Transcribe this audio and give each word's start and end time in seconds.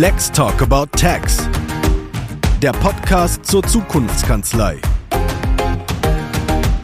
Let's 0.00 0.30
Talk 0.30 0.62
About 0.62 0.96
Tax. 0.96 1.38
Der 2.62 2.70
Podcast 2.70 3.44
zur 3.44 3.64
Zukunftskanzlei. 3.64 4.80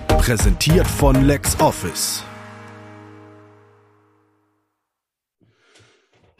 Präsentiert 0.08 0.84
von 0.84 1.24
LexOffice. 1.24 2.24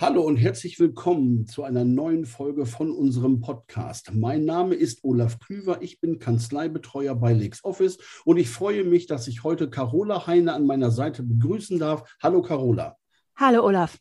Hallo 0.01 0.23
und 0.23 0.37
herzlich 0.37 0.81
willkommen 0.81 1.47
zu 1.47 1.63
einer 1.63 1.85
neuen 1.85 2.25
Folge 2.25 2.67
von 2.67 2.91
unserem 2.91 3.41
Podcast. 3.41 4.11
Mein 4.13 4.45
Name 4.45 4.75
ist 4.75 5.05
Olaf 5.05 5.39
Klüver, 5.39 5.81
ich 5.81 6.01
bin 6.01 6.19
Kanzleibetreuer 6.19 7.15
bei 7.15 7.35
LexOffice 7.35 7.99
und 8.25 8.37
ich 8.37 8.51
freue 8.51 8.83
mich, 8.83 9.07
dass 9.07 9.29
ich 9.29 9.45
heute 9.45 9.71
Carola 9.71 10.27
Heine 10.27 10.55
an 10.55 10.67
meiner 10.67 10.91
Seite 10.91 11.23
begrüßen 11.23 11.79
darf. 11.79 12.17
Hallo 12.21 12.43
Carola. 12.43 12.97
Hallo 13.37 13.65
Olaf. 13.65 13.97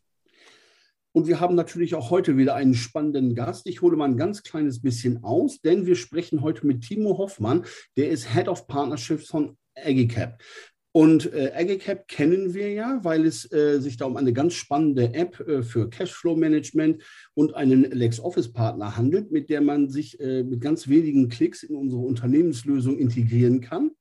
Und 1.14 1.28
wir 1.28 1.38
haben 1.38 1.54
natürlich 1.54 1.94
auch 1.94 2.10
heute 2.10 2.36
wieder 2.36 2.56
einen 2.56 2.74
spannenden 2.74 3.36
Gast. 3.36 3.68
Ich 3.68 3.82
hole 3.82 3.96
mal 3.96 4.06
ein 4.06 4.16
ganz 4.16 4.42
kleines 4.42 4.82
bisschen 4.82 5.22
aus, 5.22 5.60
denn 5.60 5.86
wir 5.86 5.94
sprechen 5.94 6.42
heute 6.42 6.66
mit 6.66 6.82
Timo 6.82 7.18
Hoffmann, 7.18 7.64
der 7.96 8.10
ist 8.10 8.34
Head 8.34 8.48
of 8.48 8.66
Partnerships 8.66 9.28
von 9.28 9.56
Agicap. 9.76 10.42
Und 10.90 11.32
äh, 11.32 11.52
Agicap 11.54 12.08
kennen 12.08 12.52
wir 12.54 12.72
ja, 12.72 12.98
weil 13.02 13.26
es 13.26 13.50
äh, 13.52 13.80
sich 13.80 13.96
da 13.96 14.06
um 14.06 14.16
eine 14.16 14.32
ganz 14.32 14.54
spannende 14.54 15.14
App 15.14 15.38
äh, 15.40 15.62
für 15.62 15.88
Cashflow-Management 15.88 17.04
und 17.34 17.54
einen 17.54 17.84
LexOffice-Partner 17.84 18.96
handelt, 18.96 19.30
mit 19.30 19.50
der 19.50 19.60
man 19.60 19.88
sich 19.88 20.18
äh, 20.18 20.42
mit 20.42 20.60
ganz 20.60 20.88
wenigen 20.88 21.28
Klicks 21.28 21.62
in 21.62 21.76
unsere 21.76 22.02
Unternehmenslösung 22.02 22.98
integrieren 22.98 23.60
kann. 23.60 23.92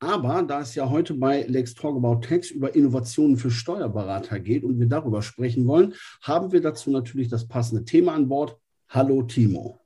Aber 0.00 0.42
da 0.44 0.60
es 0.60 0.76
ja 0.76 0.88
heute 0.88 1.14
bei 1.14 1.42
Let's 1.48 1.74
Talk 1.74 1.96
About 1.96 2.20
Tax 2.20 2.52
über 2.52 2.74
Innovationen 2.74 3.36
für 3.36 3.50
Steuerberater 3.50 4.38
geht 4.38 4.62
und 4.62 4.78
wir 4.78 4.86
darüber 4.86 5.22
sprechen 5.22 5.66
wollen, 5.66 5.94
haben 6.22 6.52
wir 6.52 6.60
dazu 6.60 6.90
natürlich 6.90 7.28
das 7.28 7.48
passende 7.48 7.84
Thema 7.84 8.14
an 8.14 8.28
Bord. 8.28 8.56
Hallo 8.88 9.22
Timo. 9.22 9.80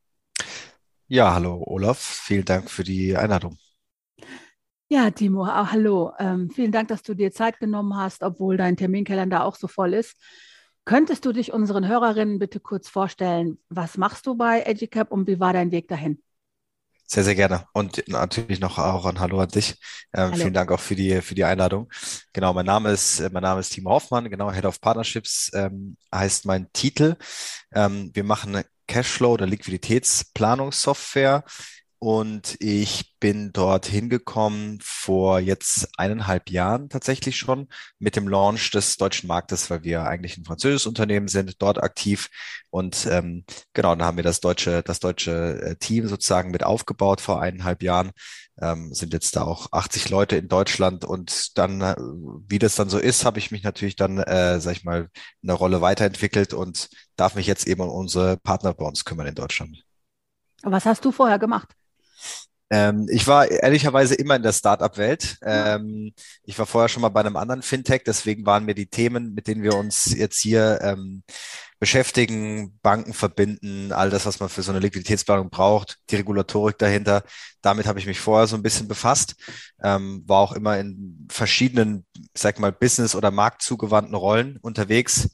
Ja, 1.09 1.33
hallo 1.33 1.63
Olaf. 1.67 1.99
Vielen 1.99 2.45
Dank 2.45 2.71
für 2.71 2.85
die 2.85 3.17
Einladung. 3.17 3.57
Ja, 4.91 5.11
Timo, 5.11 5.47
auch 5.47 5.73
hallo. 5.73 6.13
Ähm, 6.19 6.51
vielen 6.51 6.73
Dank, 6.73 6.89
dass 6.89 7.03
du 7.03 7.15
dir 7.15 7.33
Zeit 7.33 7.59
genommen 7.59 7.97
hast, 7.97 8.23
obwohl 8.23 8.59
dein 8.59 8.77
Terminkalender 8.77 9.45
auch 9.45 9.57
so 9.57 9.67
voll 9.67 9.95
ist. 9.95 10.19
Könntest 10.85 11.25
du 11.25 11.33
dich 11.33 11.55
unseren 11.55 11.89
Hörerinnen 11.89 12.39
bitte 12.39 12.61
kurz 12.61 12.91
vorstellen, 12.91 13.59
was 13.71 13.97
machst 13.97 14.27
du 14.27 14.35
bei 14.35 14.63
EduCap 14.63 15.11
und 15.11 15.27
wie 15.27 15.41
war 15.41 15.55
dein 15.55 15.71
Weg 15.71 15.89
dahin? 15.89 16.23
Sehr, 17.07 17.25
sehr 17.25 17.35
gerne. 17.35 17.67
Und 17.75 18.03
natürlich 18.09 18.59
noch 18.61 18.79
auch 18.79 19.05
ein 19.05 19.21
Hallo 19.21 19.41
an 19.41 19.49
dich. 19.49 19.75
Ähm, 20.15 20.31
Hallo. 20.31 20.37
Vielen 20.37 20.55
Dank 20.55 20.73
auch 20.73 20.81
für 20.81 20.95
die, 20.95 21.21
für 21.21 21.35
die 21.35 21.45
Einladung. 21.45 21.91
Genau, 22.33 22.55
mein 22.55 22.65
Name 22.67 22.91
ist, 22.91 23.21
äh, 23.21 23.29
mein 23.31 23.43
Name 23.43 23.61
ist 23.61 23.71
Timo 23.71 23.91
Hoffmann, 23.91 24.31
genau, 24.31 24.51
Head 24.51 24.65
of 24.65 24.81
Partnerships 24.81 25.51
ähm, 25.55 25.97
heißt 26.15 26.47
mein 26.47 26.73
Titel. 26.73 27.17
Ähm, 27.75 28.11
wir 28.15 28.25
machen 28.25 28.63
Cashflow 28.87 29.33
oder 29.33 29.47
Liquiditätsplanungssoftware 29.47 31.45
und 32.03 32.57
ich 32.59 33.15
bin 33.21 33.53
dort 33.53 33.87
hingekommen 33.87 34.81
vor 34.83 35.39
jetzt 35.39 35.89
eineinhalb 35.97 36.51
Jahren 36.51 36.89
tatsächlich 36.89 37.37
schon 37.37 37.69
mit 38.01 38.17
dem 38.17 38.27
Launch 38.27 38.73
des 38.73 38.97
deutschen 38.97 39.29
Marktes, 39.29 39.71
weil 39.71 39.85
wir 39.85 40.03
eigentlich 40.03 40.37
ein 40.37 40.45
französisches 40.45 40.89
Unternehmen 40.89 41.29
sind, 41.29 41.63
dort 41.63 41.81
aktiv. 41.81 42.29
Und 42.71 43.07
ähm, 43.09 43.45
genau, 43.73 43.95
dann 43.95 44.05
haben 44.05 44.17
wir 44.17 44.25
das 44.25 44.41
deutsche, 44.41 44.83
das 44.83 44.99
deutsche 44.99 45.63
äh, 45.63 45.77
Team 45.77 46.09
sozusagen 46.09 46.51
mit 46.51 46.65
aufgebaut 46.65 47.21
vor 47.21 47.41
eineinhalb 47.41 47.85
Jahren. 47.85 48.11
Ähm, 48.61 48.93
sind 48.93 49.13
jetzt 49.13 49.37
da 49.37 49.43
auch 49.43 49.69
80 49.71 50.09
Leute 50.09 50.35
in 50.35 50.49
Deutschland 50.49 51.05
und 51.05 51.57
dann, 51.57 51.83
äh, 51.83 51.95
wie 52.49 52.59
das 52.59 52.75
dann 52.75 52.91
so 52.91 52.99
ist, 52.99 53.25
habe 53.25 53.39
ich 53.39 53.53
mich 53.53 53.63
natürlich 53.63 53.95
dann, 53.95 54.19
äh, 54.19 54.59
sag 54.59 54.73
ich 54.73 54.83
mal, 54.83 55.09
eine 55.45 55.53
Rolle 55.53 55.83
weiterentwickelt 55.83 56.53
und 56.53 56.89
darf 57.15 57.37
mich 57.37 57.47
jetzt 57.47 57.69
eben 57.69 57.81
um 57.81 57.91
unsere 57.91 58.39
Partner 58.39 58.75
bei 58.75 58.87
uns 58.87 59.05
kümmern 59.05 59.29
in 59.29 59.37
Deutschland. 59.37 59.85
Was 60.65 60.85
hast 60.85 61.05
du 61.05 61.13
vorher 61.13 61.39
gemacht? 61.39 61.77
Ähm, 62.73 63.07
ich 63.11 63.27
war 63.27 63.51
ehrlicherweise 63.51 64.15
immer 64.15 64.37
in 64.37 64.43
der 64.43 64.55
Startup-Welt. 64.55 65.37
Ähm, 65.43 66.15
ich 66.43 66.59
war 66.59 66.65
vorher 66.65 66.89
schon 66.89 67.03
mal 67.03 67.11
bei 67.11 67.21
einem 67.21 67.37
anderen 67.37 67.61
Fintech, 67.61 68.03
deswegen 68.07 68.47
waren 68.47 68.65
mir 68.65 68.75
die 68.75 68.87
Themen, 68.87 69.35
mit 69.35 69.47
denen 69.47 69.63
wir 69.63 69.75
uns 69.75 70.15
jetzt 70.15 70.41
hier 70.41 70.79
ähm, 70.81 71.23
beschäftigen, 71.79 72.79
Banken 72.81 73.13
verbinden, 73.13 73.93
all 73.93 74.09
das, 74.09 74.25
was 74.25 74.41
man 74.41 74.49
für 74.49 74.63
so 74.63 74.71
eine 74.71 74.79
Liquiditätsplanung 74.79 75.51
braucht, 75.51 75.99
die 76.09 76.17
Regulatorik 76.17 76.79
dahinter. 76.79 77.25
Damit 77.61 77.87
habe 77.87 77.99
ich 77.99 78.07
mich 78.07 78.21
vorher 78.21 78.47
so 78.47 78.57
ein 78.57 78.63
bisschen 78.63 78.89
befasst, 78.89 79.35
ähm, 79.83 80.23
war 80.27 80.39
auch 80.39 80.53
immer 80.53 80.79
in 80.79 81.27
verschiedenen, 81.31 82.07
sag 82.35 82.59
mal, 82.59 82.73
Business- 82.73 83.15
oder 83.15 83.31
marktzugewandten 83.31 84.15
Rollen 84.15 84.57
unterwegs. 84.63 85.29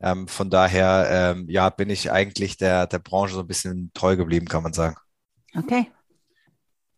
Ähm, 0.00 0.28
von 0.28 0.50
daher, 0.50 1.36
ähm, 1.36 1.48
ja, 1.48 1.70
bin 1.70 1.88
ich 1.88 2.10
eigentlich 2.10 2.58
der, 2.58 2.86
der 2.86 2.98
Branche 2.98 3.34
so 3.34 3.40
ein 3.40 3.46
bisschen 3.46 3.92
treu 3.94 4.16
geblieben, 4.16 4.46
kann 4.46 4.64
man 4.64 4.72
sagen. 4.74 4.96
Okay, 5.56 5.88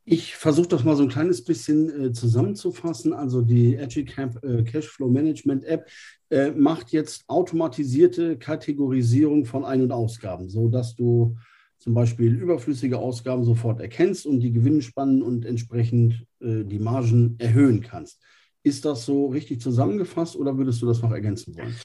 ich 0.04 0.36
versuche 0.36 0.68
das 0.68 0.84
mal 0.84 0.96
so 0.96 1.04
ein 1.04 1.08
kleines 1.08 1.44
bisschen 1.44 2.06
äh, 2.06 2.12
zusammenzufassen. 2.12 3.12
Also 3.12 3.40
die 3.40 3.78
Agicamp 3.78 4.44
äh, 4.44 4.62
Cashflow 4.62 5.08
Management 5.08 5.64
App 5.64 5.88
äh, 6.30 6.50
macht 6.50 6.90
jetzt 6.90 7.24
automatisierte 7.26 8.36
Kategorisierung 8.36 9.46
von 9.46 9.64
Ein- 9.64 9.82
und 9.82 9.92
Ausgaben, 9.92 10.48
sodass 10.50 10.94
du 10.94 11.36
zum 11.78 11.94
Beispiel 11.94 12.34
überflüssige 12.34 12.98
Ausgaben 12.98 13.44
sofort 13.44 13.80
erkennst 13.80 14.26
und 14.26 14.40
die 14.40 14.52
Gewinnspannen 14.52 15.22
und 15.22 15.44
entsprechend 15.44 16.26
äh, 16.40 16.64
die 16.64 16.78
Margen 16.78 17.36
erhöhen 17.38 17.80
kannst. 17.80 18.20
Ist 18.62 18.84
das 18.84 19.04
so 19.04 19.26
richtig 19.26 19.60
zusammengefasst 19.60 20.36
oder 20.36 20.56
würdest 20.56 20.80
du 20.82 20.86
das 20.86 21.02
noch 21.02 21.12
ergänzen 21.12 21.56
wollen? 21.56 21.76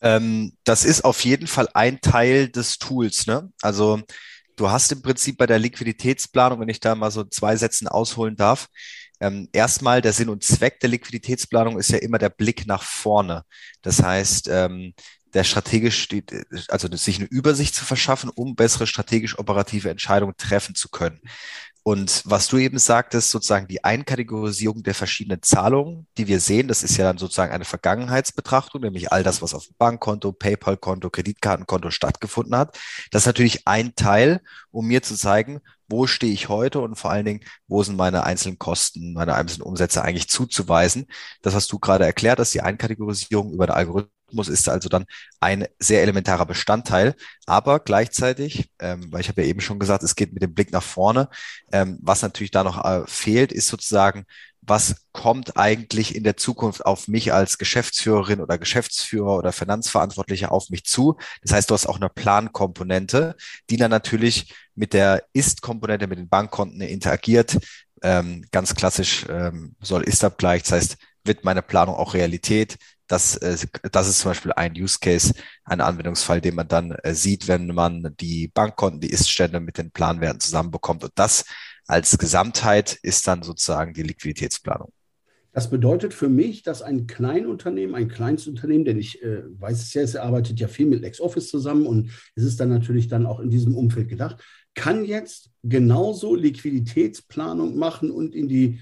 Ähm, 0.00 0.52
das 0.64 0.84
ist 0.84 1.04
auf 1.04 1.24
jeden 1.24 1.46
Fall 1.46 1.68
ein 1.74 2.00
Teil 2.00 2.48
des 2.48 2.78
Tools. 2.78 3.26
Ne? 3.26 3.50
Also 3.62 4.00
du 4.58 4.70
hast 4.70 4.92
im 4.92 5.02
Prinzip 5.02 5.38
bei 5.38 5.46
der 5.46 5.58
Liquiditätsplanung, 5.58 6.60
wenn 6.60 6.68
ich 6.68 6.80
da 6.80 6.94
mal 6.94 7.10
so 7.10 7.24
zwei 7.24 7.56
Sätzen 7.56 7.88
ausholen 7.88 8.36
darf, 8.36 8.68
ähm, 9.20 9.48
erstmal 9.52 10.00
der 10.00 10.12
Sinn 10.12 10.28
und 10.28 10.44
Zweck 10.44 10.80
der 10.80 10.90
Liquiditätsplanung 10.90 11.78
ist 11.78 11.90
ja 11.90 11.98
immer 11.98 12.18
der 12.18 12.28
Blick 12.28 12.66
nach 12.66 12.82
vorne. 12.82 13.42
Das 13.82 14.02
heißt, 14.02 14.48
ähm, 14.48 14.94
der 15.34 15.44
strategisch 15.44 16.08
also 16.68 16.88
sich 16.96 17.18
eine 17.18 17.26
Übersicht 17.26 17.74
zu 17.74 17.84
verschaffen, 17.84 18.30
um 18.30 18.54
bessere 18.54 18.86
strategisch 18.86 19.38
operative 19.38 19.90
Entscheidungen 19.90 20.34
treffen 20.38 20.74
zu 20.74 20.88
können. 20.88 21.20
Und 21.82 22.22
was 22.26 22.48
du 22.48 22.58
eben 22.58 22.78
sagtest, 22.78 23.30
sozusagen 23.30 23.66
die 23.66 23.82
Einkategorisierung 23.82 24.82
der 24.82 24.94
verschiedenen 24.94 25.42
Zahlungen, 25.42 26.06
die 26.18 26.26
wir 26.26 26.40
sehen, 26.40 26.68
das 26.68 26.82
ist 26.82 26.96
ja 26.96 27.04
dann 27.04 27.18
sozusagen 27.18 27.52
eine 27.52 27.64
Vergangenheitsbetrachtung, 27.64 28.82
nämlich 28.82 29.10
all 29.12 29.22
das, 29.22 29.40
was 29.40 29.54
auf 29.54 29.66
Bankkonto, 29.78 30.32
PayPal-Konto, 30.32 31.08
Kreditkartenkonto 31.10 31.90
stattgefunden 31.90 32.56
hat. 32.56 32.78
Das 33.10 33.22
ist 33.22 33.26
natürlich 33.26 33.66
ein 33.66 33.94
Teil, 33.94 34.40
um 34.70 34.86
mir 34.86 35.02
zu 35.02 35.16
zeigen, 35.16 35.60
wo 35.88 36.06
stehe 36.06 36.32
ich 36.32 36.48
heute 36.48 36.80
und 36.80 36.96
vor 36.96 37.10
allen 37.10 37.24
Dingen, 37.24 37.40
wo 37.66 37.82
sind 37.82 37.96
meine 37.96 38.24
einzelnen 38.24 38.58
Kosten, 38.58 39.14
meine 39.14 39.34
einzelnen 39.34 39.62
Umsätze 39.62 40.02
eigentlich 40.02 40.28
zuzuweisen. 40.28 41.06
Das 41.40 41.54
hast 41.54 41.72
du 41.72 41.78
gerade 41.78 42.04
erklärt, 42.04 42.38
dass 42.38 42.50
die 42.50 42.60
Einkategorisierung 42.60 43.52
über 43.52 43.66
den 43.66 43.76
Algorithmus 43.76 44.17
muss, 44.32 44.48
ist 44.48 44.68
also 44.68 44.88
dann 44.88 45.06
ein 45.40 45.66
sehr 45.78 46.02
elementarer 46.02 46.46
Bestandteil. 46.46 47.14
Aber 47.46 47.80
gleichzeitig, 47.80 48.70
ähm, 48.78 49.12
weil 49.12 49.20
ich 49.20 49.28
habe 49.28 49.42
ja 49.42 49.48
eben 49.48 49.60
schon 49.60 49.78
gesagt, 49.78 50.02
es 50.02 50.16
geht 50.16 50.32
mit 50.32 50.42
dem 50.42 50.54
Blick 50.54 50.72
nach 50.72 50.82
vorne. 50.82 51.28
Ähm, 51.72 51.98
was 52.02 52.22
natürlich 52.22 52.50
da 52.50 52.64
noch 52.64 52.84
äh, 52.84 53.02
fehlt, 53.06 53.52
ist 53.52 53.68
sozusagen, 53.68 54.24
was 54.68 55.06
kommt 55.12 55.56
eigentlich 55.56 56.14
in 56.14 56.24
der 56.24 56.36
Zukunft 56.36 56.84
auf 56.84 57.08
mich 57.08 57.32
als 57.32 57.58
Geschäftsführerin 57.58 58.40
oder 58.40 58.58
Geschäftsführer 58.58 59.36
oder 59.38 59.52
Finanzverantwortlicher 59.52 60.52
auf 60.52 60.70
mich 60.70 60.84
zu. 60.84 61.16
Das 61.42 61.52
heißt, 61.52 61.70
du 61.70 61.74
hast 61.74 61.86
auch 61.86 61.96
eine 61.96 62.10
Plankomponente, 62.10 63.34
die 63.70 63.76
dann 63.76 63.90
natürlich 63.90 64.54
mit 64.74 64.92
der 64.92 65.24
Ist-Komponente, 65.32 66.06
mit 66.06 66.18
den 66.18 66.28
Bankkonten 66.28 66.80
interagiert. 66.82 67.58
Ähm, 68.02 68.44
ganz 68.52 68.74
klassisch 68.74 69.26
ähm, 69.28 69.74
soll 69.80 70.02
Ist-Abgleich, 70.04 70.62
das 70.62 70.72
heißt, 70.72 70.96
wird 71.28 71.44
meine 71.44 71.62
Planung 71.62 71.94
auch 71.94 72.14
Realität? 72.14 72.76
Das, 73.06 73.36
äh, 73.36 73.56
das 73.92 74.08
ist 74.08 74.20
zum 74.20 74.32
Beispiel 74.32 74.52
ein 74.52 74.72
Use 74.72 74.98
Case, 75.00 75.32
ein 75.64 75.80
Anwendungsfall, 75.80 76.40
den 76.40 76.56
man 76.56 76.68
dann 76.68 76.90
äh, 76.90 77.14
sieht, 77.14 77.46
wenn 77.46 77.68
man 77.68 78.14
die 78.20 78.48
Bankkonten, 78.48 79.00
die 79.00 79.10
Iststände 79.10 79.60
mit 79.60 79.78
den 79.78 79.90
Planwerten 79.90 80.40
zusammenbekommt. 80.40 81.04
Und 81.04 81.12
das 81.14 81.44
als 81.86 82.18
Gesamtheit 82.18 82.98
ist 83.02 83.26
dann 83.28 83.42
sozusagen 83.42 83.94
die 83.94 84.02
Liquiditätsplanung. 84.02 84.92
Das 85.52 85.70
bedeutet 85.70 86.14
für 86.14 86.28
mich, 86.28 86.62
dass 86.62 86.82
ein 86.82 87.06
Kleinunternehmen, 87.06 87.94
ein 87.96 88.08
Kleinstunternehmen, 88.08 88.84
denn 88.84 88.98
ich 88.98 89.22
äh, 89.22 89.42
weiß 89.58 89.82
es 89.82 89.94
ja, 89.94 90.02
es 90.02 90.14
arbeitet 90.14 90.60
ja 90.60 90.68
viel 90.68 90.86
mit 90.86 91.00
LexOffice 91.00 91.48
zusammen 91.48 91.86
und 91.86 92.10
es 92.36 92.44
ist 92.44 92.60
dann 92.60 92.68
natürlich 92.68 93.08
dann 93.08 93.26
auch 93.26 93.40
in 93.40 93.50
diesem 93.50 93.74
Umfeld 93.74 94.08
gedacht, 94.08 94.36
kann 94.74 95.04
jetzt 95.04 95.50
genauso 95.64 96.36
Liquiditätsplanung 96.36 97.76
machen 97.76 98.10
und 98.10 98.34
in 98.34 98.48
die, 98.48 98.80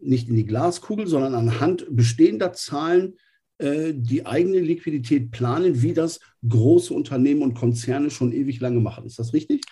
nicht 0.00 0.28
in 0.28 0.36
die 0.36 0.46
Glaskugel, 0.46 1.06
sondern 1.06 1.34
anhand 1.34 1.86
bestehender 1.90 2.52
Zahlen 2.52 3.14
äh, 3.58 3.92
die 3.94 4.26
eigene 4.26 4.58
Liquidität 4.58 5.30
planen, 5.30 5.82
wie 5.82 5.94
das 5.94 6.20
große 6.48 6.92
Unternehmen 6.92 7.42
und 7.42 7.54
Konzerne 7.54 8.10
schon 8.10 8.32
ewig 8.32 8.60
lange 8.60 8.80
machen. 8.80 9.06
Ist 9.06 9.18
das 9.18 9.32
richtig? 9.32 9.64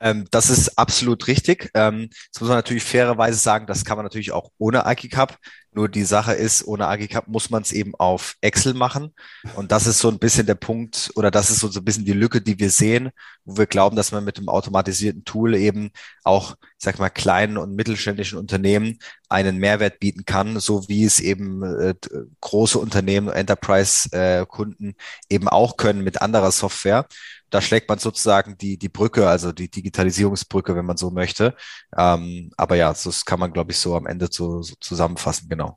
Ähm, 0.00 0.26
das 0.30 0.50
ist 0.50 0.78
absolut 0.78 1.26
richtig. 1.26 1.70
Ähm, 1.74 2.08
jetzt 2.10 2.40
muss 2.40 2.48
man 2.48 2.58
natürlich 2.58 2.84
fairerweise 2.84 3.38
sagen, 3.38 3.66
das 3.66 3.84
kann 3.84 3.96
man 3.96 4.04
natürlich 4.04 4.32
auch 4.32 4.50
ohne 4.58 4.84
IKICAP. 4.86 5.36
Nur 5.72 5.88
die 5.88 6.04
Sache 6.04 6.32
ist, 6.32 6.66
ohne 6.66 6.86
AGCAP 6.86 7.28
muss 7.28 7.50
man 7.50 7.62
es 7.62 7.72
eben 7.72 7.94
auf 7.94 8.36
Excel 8.40 8.74
machen. 8.74 9.14
Und 9.54 9.70
das 9.70 9.86
ist 9.86 9.98
so 9.98 10.08
ein 10.08 10.18
bisschen 10.18 10.46
der 10.46 10.54
Punkt 10.54 11.12
oder 11.14 11.30
das 11.30 11.50
ist 11.50 11.60
so 11.60 11.68
ein 11.68 11.84
bisschen 11.84 12.04
die 12.04 12.12
Lücke, 12.12 12.40
die 12.40 12.58
wir 12.58 12.70
sehen, 12.70 13.10
wo 13.44 13.58
wir 13.58 13.66
glauben, 13.66 13.96
dass 13.96 14.12
man 14.12 14.24
mit 14.24 14.38
dem 14.38 14.48
automatisierten 14.48 15.24
Tool 15.24 15.54
eben 15.54 15.90
auch, 16.24 16.52
ich 16.52 16.84
sag 16.84 16.98
mal, 16.98 17.10
kleinen 17.10 17.58
und 17.58 17.74
mittelständischen 17.74 18.38
Unternehmen 18.38 18.98
einen 19.28 19.58
Mehrwert 19.58 20.00
bieten 20.00 20.24
kann, 20.24 20.58
so 20.58 20.88
wie 20.88 21.04
es 21.04 21.20
eben 21.20 21.62
äh, 21.62 21.94
große 22.40 22.78
Unternehmen, 22.78 23.28
Enterprise-Kunden 23.28 24.90
äh, 24.90 25.34
eben 25.34 25.48
auch 25.48 25.76
können 25.76 26.02
mit 26.02 26.22
anderer 26.22 26.50
Software 26.50 27.06
da 27.50 27.60
schlägt 27.60 27.88
man 27.88 27.98
sozusagen 27.98 28.56
die, 28.58 28.78
die 28.78 28.88
Brücke, 28.88 29.28
also 29.28 29.52
die 29.52 29.70
Digitalisierungsbrücke, 29.70 30.74
wenn 30.76 30.84
man 30.84 30.96
so 30.96 31.10
möchte. 31.10 31.54
Ähm, 31.96 32.50
aber 32.56 32.76
ja, 32.76 32.88
das 32.92 33.24
kann 33.24 33.40
man, 33.40 33.52
glaube 33.52 33.72
ich, 33.72 33.78
so 33.78 33.96
am 33.96 34.06
Ende 34.06 34.28
so, 34.30 34.62
so 34.62 34.74
zusammenfassen, 34.80 35.48
genau. 35.48 35.67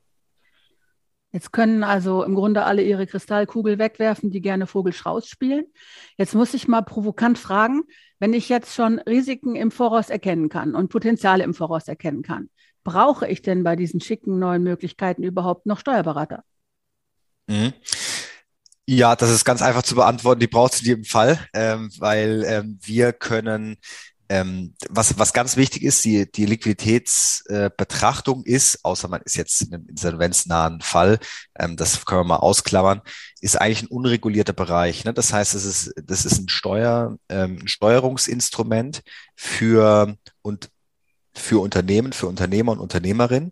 Jetzt 1.31 1.53
können 1.53 1.83
also 1.83 2.23
im 2.23 2.35
Grunde 2.35 2.63
alle 2.63 2.83
ihre 2.83 3.07
Kristallkugel 3.07 3.79
wegwerfen, 3.79 4.31
die 4.31 4.41
gerne 4.41 4.67
Vogelstrauß 4.67 5.27
spielen. 5.27 5.65
Jetzt 6.17 6.35
muss 6.35 6.53
ich 6.53 6.67
mal 6.67 6.81
provokant 6.81 7.39
fragen, 7.39 7.83
wenn 8.19 8.33
ich 8.33 8.49
jetzt 8.49 8.75
schon 8.75 8.99
Risiken 8.99 9.55
im 9.55 9.71
Voraus 9.71 10.09
erkennen 10.09 10.49
kann 10.49 10.75
und 10.75 10.89
Potenziale 10.89 11.43
im 11.43 11.53
Voraus 11.53 11.87
erkennen 11.87 12.21
kann, 12.21 12.49
brauche 12.83 13.27
ich 13.27 13.41
denn 13.41 13.63
bei 13.63 13.75
diesen 13.75 14.01
schicken 14.01 14.39
neuen 14.39 14.63
Möglichkeiten 14.63 15.23
überhaupt 15.23 15.65
noch 15.65 15.79
Steuerberater? 15.79 16.43
Mhm. 17.47 17.73
Ja, 18.87 19.15
das 19.15 19.31
ist 19.31 19.45
ganz 19.45 19.61
einfach 19.61 19.83
zu 19.83 19.95
beantworten. 19.95 20.41
Die 20.41 20.47
braucht 20.47 20.73
es 20.73 20.81
in 20.81 20.87
jedem 20.87 21.03
Fall, 21.05 21.39
ähm, 21.53 21.89
weil 21.99 22.43
ähm, 22.45 22.79
wir 22.81 23.13
können, 23.13 23.77
ähm, 24.31 24.73
was, 24.89 25.19
was 25.19 25.33
ganz 25.33 25.57
wichtig 25.57 25.83
ist, 25.83 26.05
die, 26.05 26.31
die 26.31 26.45
Liquiditätsbetrachtung 26.45 28.45
äh, 28.45 28.51
ist, 28.51 28.85
außer 28.85 29.09
man 29.09 29.21
ist 29.23 29.35
jetzt 29.35 29.61
in 29.61 29.73
einem 29.73 29.89
insolvenznahen 29.89 30.79
Fall, 30.79 31.19
ähm, 31.59 31.75
das 31.75 32.05
können 32.05 32.21
wir 32.21 32.25
mal 32.25 32.37
ausklammern, 32.37 33.01
ist 33.41 33.59
eigentlich 33.59 33.83
ein 33.83 33.87
unregulierter 33.87 34.53
Bereich. 34.53 35.03
Ne? 35.03 35.13
Das 35.13 35.33
heißt, 35.33 35.53
es 35.53 35.65
ist, 35.65 35.93
das 36.01 36.23
ist 36.23 36.39
ein, 36.39 36.47
Steuer, 36.47 37.17
ähm, 37.27 37.59
ein 37.61 37.67
Steuerungsinstrument 37.67 39.01
für, 39.35 40.15
und, 40.41 40.69
für 41.33 41.61
Unternehmen, 41.61 42.13
für 42.13 42.27
Unternehmer 42.27 42.71
und 42.71 42.79
Unternehmerinnen, 42.79 43.51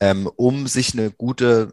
ähm, 0.00 0.28
um 0.34 0.66
sich 0.66 0.92
eine 0.92 1.12
gute 1.12 1.72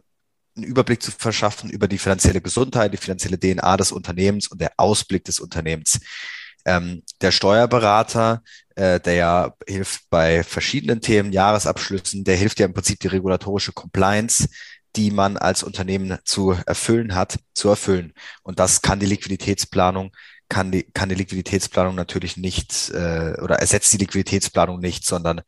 einen 0.56 0.66
Überblick 0.66 1.02
zu 1.02 1.10
verschaffen 1.10 1.68
über 1.68 1.88
die 1.88 1.98
finanzielle 1.98 2.40
Gesundheit, 2.40 2.92
die 2.92 2.98
finanzielle 2.98 3.36
DNA 3.36 3.76
des 3.76 3.90
Unternehmens 3.90 4.46
und 4.46 4.60
der 4.60 4.70
Ausblick 4.76 5.24
des 5.24 5.40
Unternehmens. 5.40 5.98
Ähm, 6.64 7.02
der 7.20 7.30
Steuerberater, 7.30 8.42
äh, 8.74 9.00
der 9.00 9.14
ja 9.14 9.54
hilft 9.66 10.08
bei 10.10 10.42
verschiedenen 10.42 11.00
Themen, 11.00 11.32
Jahresabschlüssen, 11.32 12.24
der 12.24 12.36
hilft 12.36 12.58
ja 12.60 12.66
im 12.66 12.74
Prinzip 12.74 13.00
die 13.00 13.08
regulatorische 13.08 13.72
Compliance, 13.72 14.48
die 14.96 15.10
man 15.10 15.36
als 15.36 15.62
Unternehmen 15.62 16.18
zu 16.24 16.56
erfüllen 16.66 17.14
hat, 17.14 17.38
zu 17.52 17.68
erfüllen. 17.68 18.12
Und 18.42 18.58
das 18.58 18.80
kann 18.82 19.00
die 19.00 19.06
Liquiditätsplanung 19.06 20.12
kann 20.48 20.70
die, 20.70 20.84
kann 20.92 21.08
die 21.08 21.14
Liquiditätsplanung 21.14 21.94
natürlich 21.94 22.36
nicht 22.36 22.90
äh, 22.90 23.34
oder 23.40 23.56
ersetzt 23.56 23.92
die 23.92 23.98
Liquiditätsplanung 23.98 24.78
nicht, 24.78 25.06
sondern 25.06 25.40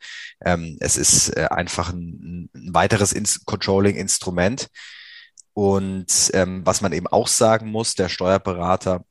ähm, 0.44 0.78
es 0.80 0.96
ist 0.96 1.36
äh, 1.36 1.48
einfach 1.50 1.92
ein, 1.92 2.50
ein 2.54 2.74
weiteres 2.74 3.14
Controlling-Instrument. 3.44 4.68
Und 5.52 6.30
ähm, 6.34 6.62
was 6.64 6.80
man 6.80 6.92
eben 6.92 7.06
auch 7.06 7.28
sagen 7.28 7.70
muss, 7.70 7.94
der 7.94 8.08
Steuerberater, 8.08 9.04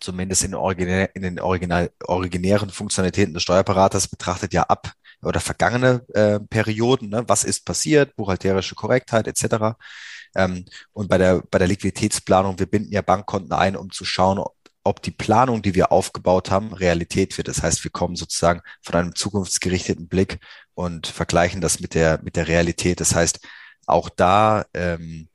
zumindest 0.00 0.44
in, 0.44 0.54
originär, 0.54 1.14
in 1.14 1.22
den 1.22 1.40
original, 1.40 1.90
originären 2.04 2.70
Funktionalitäten 2.70 3.34
des 3.34 3.42
Steuerberaters, 3.42 4.08
betrachtet 4.08 4.52
ja 4.52 4.64
ab 4.64 4.92
oder 5.22 5.40
vergangene 5.40 6.04
äh, 6.14 6.40
Perioden, 6.40 7.08
ne? 7.10 7.24
was 7.26 7.44
ist 7.44 7.64
passiert, 7.64 8.14
buchhalterische 8.16 8.74
Korrektheit 8.74 9.26
etc. 9.26 9.76
Ähm, 10.36 10.64
und 10.92 11.08
bei 11.08 11.18
der, 11.18 11.42
bei 11.50 11.58
der 11.58 11.68
Liquiditätsplanung, 11.68 12.58
wir 12.58 12.66
binden 12.66 12.92
ja 12.92 13.02
Bankkonten 13.02 13.52
ein, 13.52 13.76
um 13.76 13.90
zu 13.90 14.04
schauen, 14.04 14.42
ob 14.84 15.02
die 15.02 15.10
Planung, 15.10 15.60
die 15.62 15.74
wir 15.74 15.92
aufgebaut 15.92 16.50
haben, 16.50 16.72
Realität 16.72 17.36
wird. 17.36 17.48
Das 17.48 17.62
heißt, 17.62 17.84
wir 17.84 17.90
kommen 17.90 18.16
sozusagen 18.16 18.62
von 18.82 18.94
einem 18.94 19.14
zukunftsgerichteten 19.14 20.08
Blick 20.08 20.38
und 20.74 21.06
vergleichen 21.06 21.60
das 21.60 21.80
mit 21.80 21.94
der, 21.94 22.20
mit 22.22 22.36
der 22.36 22.48
Realität. 22.48 23.00
Das 23.00 23.14
heißt, 23.14 23.40
auch 23.86 24.08
da 24.08 24.64
ähm, 24.74 25.28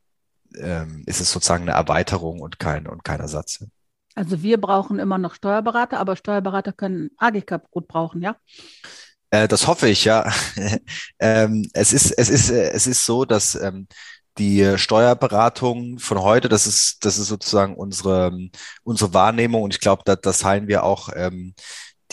ähm, 0.56 1.04
ist 1.06 1.22
es 1.22 1.32
sozusagen 1.32 1.64
eine 1.64 1.78
Erweiterung 1.78 2.40
und 2.40 2.60
kein, 2.60 2.88
und 2.88 3.04
kein 3.04 3.20
Ersatz. 3.20 3.66
Also 4.16 4.44
wir 4.44 4.60
brauchen 4.60 5.00
immer 5.00 5.18
noch 5.18 5.36
Steuerberater, 5.36 6.00
aber 6.00 6.16
Steuerberater 6.16 6.72
können 6.72 7.12
AGCAP 7.18 7.70
gut 7.72 7.88
brauchen, 7.88 8.22
ja? 8.22 8.36
Äh, 9.32 9.48
das 9.48 9.68
hoffe 9.68 9.88
ich, 9.90 10.06
ja. 10.06 10.32
ähm, 11.20 11.68
es, 11.74 11.94
ist, 11.94 12.12
es, 12.12 12.30
ist, 12.30 12.50
es 12.50 12.88
ist 12.88 13.06
so, 13.06 13.26
dass 13.26 13.56
ähm, 13.56 13.88
die 14.38 14.78
Steuerberatung 14.78 16.00
von 16.00 16.22
heute, 16.22 16.50
das 16.50 16.68
ist, 16.68 17.06
das 17.06 17.18
ist 17.18 17.28
sozusagen 17.28 17.76
unsere, 17.76 18.32
unsere 18.84 19.14
Wahrnehmung 19.14 19.64
und 19.64 19.74
ich 19.74 19.80
glaube, 19.80 20.04
da, 20.06 20.16
das 20.16 20.40
teilen 20.40 20.68
wir 20.68 20.84
auch 20.84 21.10
ähm, 21.16 21.54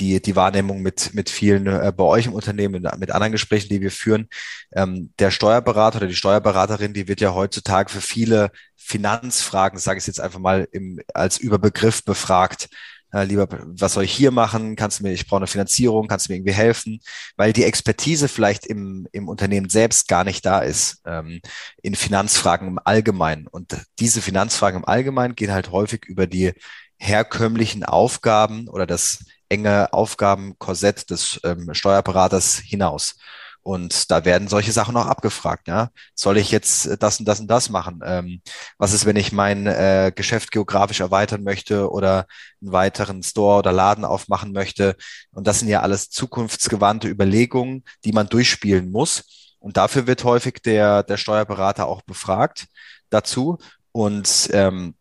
die, 0.00 0.20
die 0.20 0.37
Wahrnehmung 0.37 0.82
mit, 0.82 1.14
mit 1.14 1.31
vielen 1.31 1.67
äh, 1.67 1.93
bei 1.94 2.05
euch 2.05 2.26
im 2.26 2.32
Unternehmen, 2.32 2.82
mit, 2.99 3.11
anderen 3.11 3.32
Gesprächen, 3.32 3.69
die 3.69 3.81
wir 3.81 3.91
führen. 3.91 4.29
Ähm, 4.73 5.12
der 5.19 5.31
Steuerberater 5.31 5.99
oder 5.99 6.06
die 6.06 6.17
Steuerberaterin, 6.17 6.94
die 6.94 7.06
wird 7.06 7.20
ja 7.20 7.35
heutzutage 7.35 7.91
für 7.91 8.00
viele 8.00 8.50
Finanzfragen, 8.76 9.79
sage 9.79 9.99
ich 9.99 10.06
jetzt 10.06 10.20
einfach 10.20 10.41
mal 10.41 10.67
im, 10.73 11.00
als 11.14 11.38
Überbegriff 11.38 12.05
befragt 12.05 12.69
äh, 13.12 13.25
lieber, 13.25 13.49
was 13.50 13.94
soll 13.94 14.05
ich 14.05 14.12
hier 14.12 14.31
machen? 14.31 14.76
Kannst 14.76 15.00
du 15.00 15.02
mir, 15.05 15.12
ich 15.12 15.26
brauche 15.26 15.38
eine 15.38 15.47
Finanzierung, 15.47 16.06
kannst 16.06 16.29
du 16.29 16.32
mir 16.32 16.37
irgendwie 16.37 16.55
helfen? 16.55 17.00
Weil 17.37 17.52
die 17.52 17.64
Expertise 17.64 18.29
vielleicht 18.29 18.67
im, 18.67 19.08
im 19.12 19.29
Unternehmen 19.29 19.69
selbst 19.69 20.08
gar 20.08 20.25
nicht 20.25 20.44
da 20.47 20.61
ist, 20.61 21.02
ähm, 21.06 21.41
in 21.82 21.94
Finanzfragen 21.94 22.69
im 22.69 22.81
Allgemeinen. 22.82 23.47
Und 23.47 23.76
diese 23.99 24.23
Finanzfragen 24.23 24.81
im 24.81 24.88
Allgemeinen 24.88 25.35
gehen 25.35 25.52
halt 25.52 25.73
häufig 25.73 26.05
über 26.06 26.26
die 26.26 26.52
herkömmlichen 26.99 27.85
Aufgaben 27.85 28.69
oder 28.69 28.87
das 28.87 29.25
enge 29.50 29.93
Aufgabenkorsett 29.93 31.11
des 31.11 31.41
ähm, 31.44 31.75
Steuerberaters 31.75 32.56
hinaus. 32.56 33.17
Und 33.62 34.11
da 34.11 34.25
werden 34.25 34.49
solche 34.49 34.73
Sachen 34.73 34.97
auch 34.97 35.06
abgefragt. 35.06 35.69
Ja? 35.69 35.91
Soll 36.14 36.38
ich 36.38 36.50
jetzt 36.50 37.02
das 37.02 37.19
und 37.20 37.26
das 37.26 37.41
und 37.41 37.49
das 37.49 37.69
machen? 37.69 38.00
Ähm, 38.05 38.41
was 38.79 38.94
ist, 38.94 39.05
wenn 39.05 39.17
ich 39.17 39.32
mein 39.32 39.67
äh, 39.67 40.12
Geschäft 40.14 40.50
geografisch 40.50 41.00
erweitern 41.00 41.43
möchte 41.43 41.91
oder 41.91 42.26
einen 42.62 42.73
weiteren 42.73 43.23
Store 43.23 43.58
oder 43.58 43.73
Laden 43.73 44.05
aufmachen 44.05 44.52
möchte? 44.52 44.97
Und 45.32 45.47
das 45.47 45.58
sind 45.58 45.69
ja 45.69 45.81
alles 45.82 46.08
zukunftsgewandte 46.08 47.08
Überlegungen, 47.08 47.85
die 48.05 48.12
man 48.12 48.29
durchspielen 48.29 48.91
muss. 48.91 49.55
Und 49.58 49.76
dafür 49.76 50.06
wird 50.06 50.25
häufig 50.25 50.62
der, 50.64 51.02
der 51.02 51.19
Steuerberater 51.19 51.87
auch 51.87 52.00
befragt 52.02 52.67
dazu. 53.11 53.58
Und 53.93 54.49
ähm, 54.52 54.94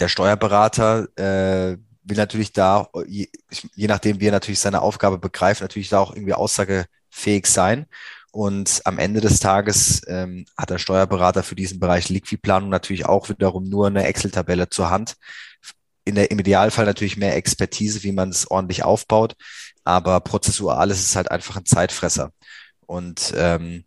der 0.00 0.08
Steuerberater 0.08 1.06
äh, 1.16 1.76
will 2.08 2.16
natürlich 2.16 2.52
da, 2.52 2.88
je, 3.06 3.28
je 3.74 3.86
nachdem, 3.86 4.20
wie 4.20 4.26
er 4.26 4.32
natürlich 4.32 4.60
seine 4.60 4.82
Aufgabe 4.82 5.18
begreift, 5.18 5.60
natürlich 5.60 5.88
da 5.88 5.98
auch 6.00 6.14
irgendwie 6.14 6.34
Aussage 6.34 6.86
fähig 7.10 7.46
sein. 7.46 7.86
Und 8.30 8.82
am 8.84 8.98
Ende 8.98 9.20
des 9.20 9.40
Tages 9.40 10.02
ähm, 10.06 10.44
hat 10.56 10.70
der 10.70 10.78
Steuerberater 10.78 11.42
für 11.42 11.54
diesen 11.54 11.80
Bereich 11.80 12.08
Liquidplanung 12.08 12.68
natürlich 12.68 13.06
auch 13.06 13.28
wiederum 13.28 13.64
nur 13.68 13.86
eine 13.86 14.04
Excel-Tabelle 14.04 14.68
zur 14.68 14.90
Hand. 14.90 15.16
In 16.04 16.14
der, 16.14 16.30
Im 16.30 16.38
Idealfall 16.38 16.86
natürlich 16.86 17.16
mehr 17.16 17.36
Expertise, 17.36 18.02
wie 18.02 18.12
man 18.12 18.28
es 18.28 18.50
ordentlich 18.50 18.84
aufbaut. 18.84 19.34
Aber 19.84 20.20
prozessual 20.20 20.90
ist 20.90 21.02
es 21.02 21.16
halt 21.16 21.30
einfach 21.30 21.56
ein 21.56 21.64
Zeitfresser. 21.64 22.32
Und 22.86 23.32
ähm, 23.36 23.84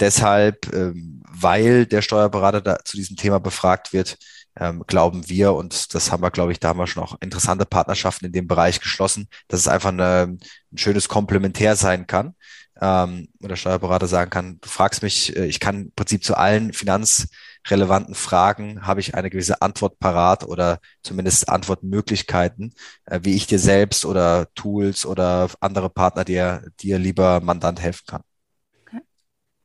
deshalb, 0.00 0.72
ähm, 0.72 1.22
weil 1.30 1.86
der 1.86 2.02
Steuerberater 2.02 2.60
da 2.60 2.78
zu 2.84 2.96
diesem 2.96 3.16
Thema 3.16 3.40
befragt 3.40 3.92
wird, 3.92 4.18
ähm, 4.56 4.84
glauben 4.86 5.28
wir, 5.28 5.54
und 5.54 5.94
das 5.94 6.12
haben 6.12 6.22
wir, 6.22 6.30
glaube 6.30 6.52
ich, 6.52 6.60
da 6.60 6.68
haben 6.68 6.78
wir 6.78 6.86
schon 6.86 7.02
auch 7.02 7.20
interessante 7.20 7.66
Partnerschaften 7.66 8.26
in 8.26 8.32
dem 8.32 8.46
Bereich 8.46 8.80
geschlossen, 8.80 9.28
dass 9.48 9.60
es 9.60 9.68
einfach 9.68 9.90
eine, 9.90 10.38
ein 10.72 10.78
schönes 10.78 11.08
Komplementär 11.08 11.76
sein 11.76 12.06
kann. 12.06 12.34
Ähm, 12.80 13.28
und 13.40 13.48
der 13.48 13.56
Steuerberater 13.56 14.06
sagen 14.06 14.30
kann, 14.30 14.58
du 14.60 14.68
fragst 14.68 15.02
mich, 15.02 15.36
äh, 15.36 15.46
ich 15.46 15.60
kann 15.60 15.82
im 15.82 15.92
Prinzip 15.92 16.24
zu 16.24 16.36
allen 16.36 16.72
finanzrelevanten 16.72 18.14
Fragen, 18.14 18.86
habe 18.86 19.00
ich 19.00 19.14
eine 19.14 19.30
gewisse 19.30 19.62
Antwort 19.62 19.98
parat 19.98 20.44
oder 20.44 20.80
zumindest 21.02 21.48
Antwortmöglichkeiten, 21.48 22.74
äh, 23.06 23.20
wie 23.22 23.34
ich 23.34 23.46
dir 23.46 23.60
selbst 23.60 24.04
oder 24.04 24.48
Tools 24.54 25.06
oder 25.06 25.48
andere 25.60 25.88
Partner 25.90 26.24
dir, 26.24 26.64
dir 26.80 26.98
lieber 26.98 27.40
Mandant 27.40 27.80
helfen 27.80 28.04
kann. 28.06 28.22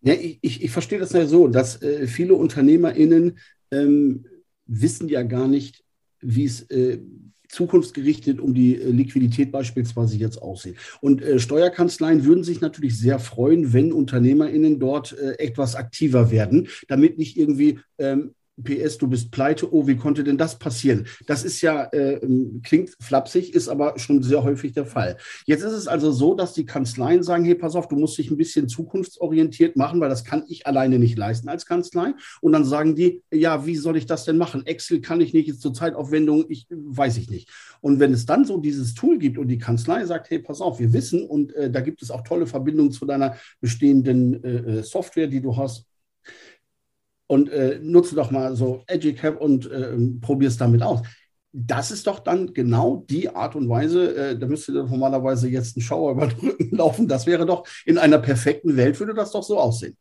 Ja, 0.02 0.14
ich, 0.14 0.40
ich, 0.42 0.64
ich 0.64 0.72
verstehe 0.72 1.00
das 1.00 1.12
ja 1.12 1.26
so, 1.26 1.48
dass 1.48 1.82
äh, 1.82 2.08
viele 2.08 2.36
UnternehmerInnen 2.36 3.38
ähm, 3.72 4.26
wissen 4.70 5.10
ja 5.10 5.24
gar 5.24 5.48
nicht, 5.48 5.84
wie 6.22 6.46
es 6.46 6.62
äh, 6.70 7.00
zukunftsgerichtet 7.50 8.40
um 8.40 8.54
die 8.54 8.76
äh, 8.76 8.90
Liquidität 8.92 9.52
beispielsweise 9.52 10.18
jetzt 10.18 10.42
aussieht. 10.42 10.76
Und 11.02 11.22
äh, 11.22 11.40
Steuerkanzleien 11.40 12.24
würden 12.24 12.44
sich 12.44 12.62
natürlich 12.62 12.98
sehr 12.98 13.20
freuen, 13.20 13.74
wenn 13.74 13.92
UnternehmerInnen 13.92 14.80
dort 14.80 15.18
äh, 15.18 15.40
etwas 15.40 15.76
aktiver 15.76 16.32
werden, 16.32 16.68
damit 16.88 17.18
nicht 17.18 17.36
irgendwie 17.38 17.80
ähm, 17.98 18.36
PS, 18.64 18.98
du 18.98 19.08
bist 19.08 19.32
pleite, 19.32 19.74
oh, 19.74 19.88
wie 19.88 19.96
konnte 19.96 20.24
denn 20.24 20.38
das 20.38 20.60
passieren? 20.60 21.08
Das 21.28 21.44
ist 21.44 21.62
ja, 21.62 21.86
äh, 21.92 22.20
klingt 22.64 22.92
flapsig, 23.00 23.54
ist 23.54 23.70
aber 23.70 23.98
schon 23.98 24.24
sehr 24.24 24.44
häufig 24.44 24.74
der 24.74 24.86
Fall. 24.86 25.18
Jetzt 25.46 25.64
ist 25.64 25.74
es 25.74 25.88
also 25.88 26.12
so, 26.12 26.36
dass 26.36 26.54
die 26.54 26.66
Kanzleien 26.66 27.24
sagen, 27.24 27.46
hey, 27.46 27.56
pass 27.56 27.76
auf, 27.76 27.88
du 27.88 27.96
musst 27.96 28.18
dich 28.18 28.32
ein 28.32 28.38
bisschen 28.38 28.68
zukunftsorientiert 28.68 29.76
machen, 29.76 30.00
weil 30.00 30.10
das 30.10 30.24
kann 30.24 30.44
ich 30.48 30.68
alleine 30.68 31.00
nicht 31.00 31.18
leisten 31.18 31.50
als 31.50 31.66
Kanzlei. 31.66 32.14
Und 32.42 32.52
dann 32.52 32.66
sagen 32.66 32.96
die, 32.96 33.24
ja, 33.32 33.66
wie 33.66 33.76
soll 33.76 33.98
ich 33.98 34.06
das 34.06 34.26
denn 34.26 34.38
machen? 34.38 34.66
Excel 34.66 35.02
kann 35.02 35.22
ich 35.22 35.34
nicht, 35.34 35.48
jetzt 35.48 35.62
zur 35.62 35.74
Zeitaufwendung, 35.74 36.46
ich 36.50 36.68
weiß 36.70 37.18
ich 37.18 37.30
nicht. 37.30 37.50
Und 37.82 38.00
wenn 38.00 38.14
es 38.14 38.26
dann 38.26 38.46
so 38.46 38.58
dieses 38.58 38.94
Tool 38.94 39.18
gibt 39.18 39.38
und 39.38 39.48
die 39.48 39.58
Kanzlei 39.58 40.06
sagt, 40.06 40.30
hey, 40.30 40.40
pass 40.40 40.62
auf, 40.62 40.80
wir 40.80 40.94
wissen 40.94 41.26
und 41.26 41.54
äh, 41.56 41.72
da 41.72 41.82
gibt 41.82 42.02
es 42.02 42.12
auch 42.12 42.22
tolle 42.22 42.46
Verbindungen 42.46 42.92
zu 42.92 43.06
deiner 43.06 43.36
bestehenden 43.62 44.44
äh, 44.44 44.80
äh 44.80 44.84
Software, 44.84 45.28
die 45.28 45.42
du 45.42 45.56
hast, 45.56 45.89
und 47.30 47.50
äh, 47.52 47.80
nutze 47.82 48.16
doch 48.16 48.32
mal 48.32 48.56
so 48.56 48.84
EduCap 48.88 49.40
und 49.40 49.70
äh, 49.70 49.96
probier 50.20 50.48
es 50.48 50.58
damit 50.58 50.82
aus. 50.82 51.02
Das 51.52 51.92
ist 51.92 52.08
doch 52.08 52.20
dann 52.20 52.54
genau 52.54 53.06
die 53.08 53.30
Art 53.30 53.56
und 53.56 53.70
Weise, 53.70 54.16
äh, 54.16 54.38
da 54.38 54.48
müsste 54.48 54.72
normalerweise 54.72 55.48
jetzt 55.48 55.78
ein 55.78 55.82
Schauer 55.82 56.14
über 56.14 56.28
den 56.28 56.40
Rücken 56.40 56.76
laufen. 56.76 57.08
Das 57.08 57.28
wäre 57.28 57.46
doch 57.46 57.68
in 57.86 58.00
einer 58.00 58.18
perfekten 58.18 58.76
Welt, 58.78 59.00
würde 59.00 59.14
das 59.14 59.32
doch 59.32 59.44
so 59.44 59.60
aussehen. 59.60 59.96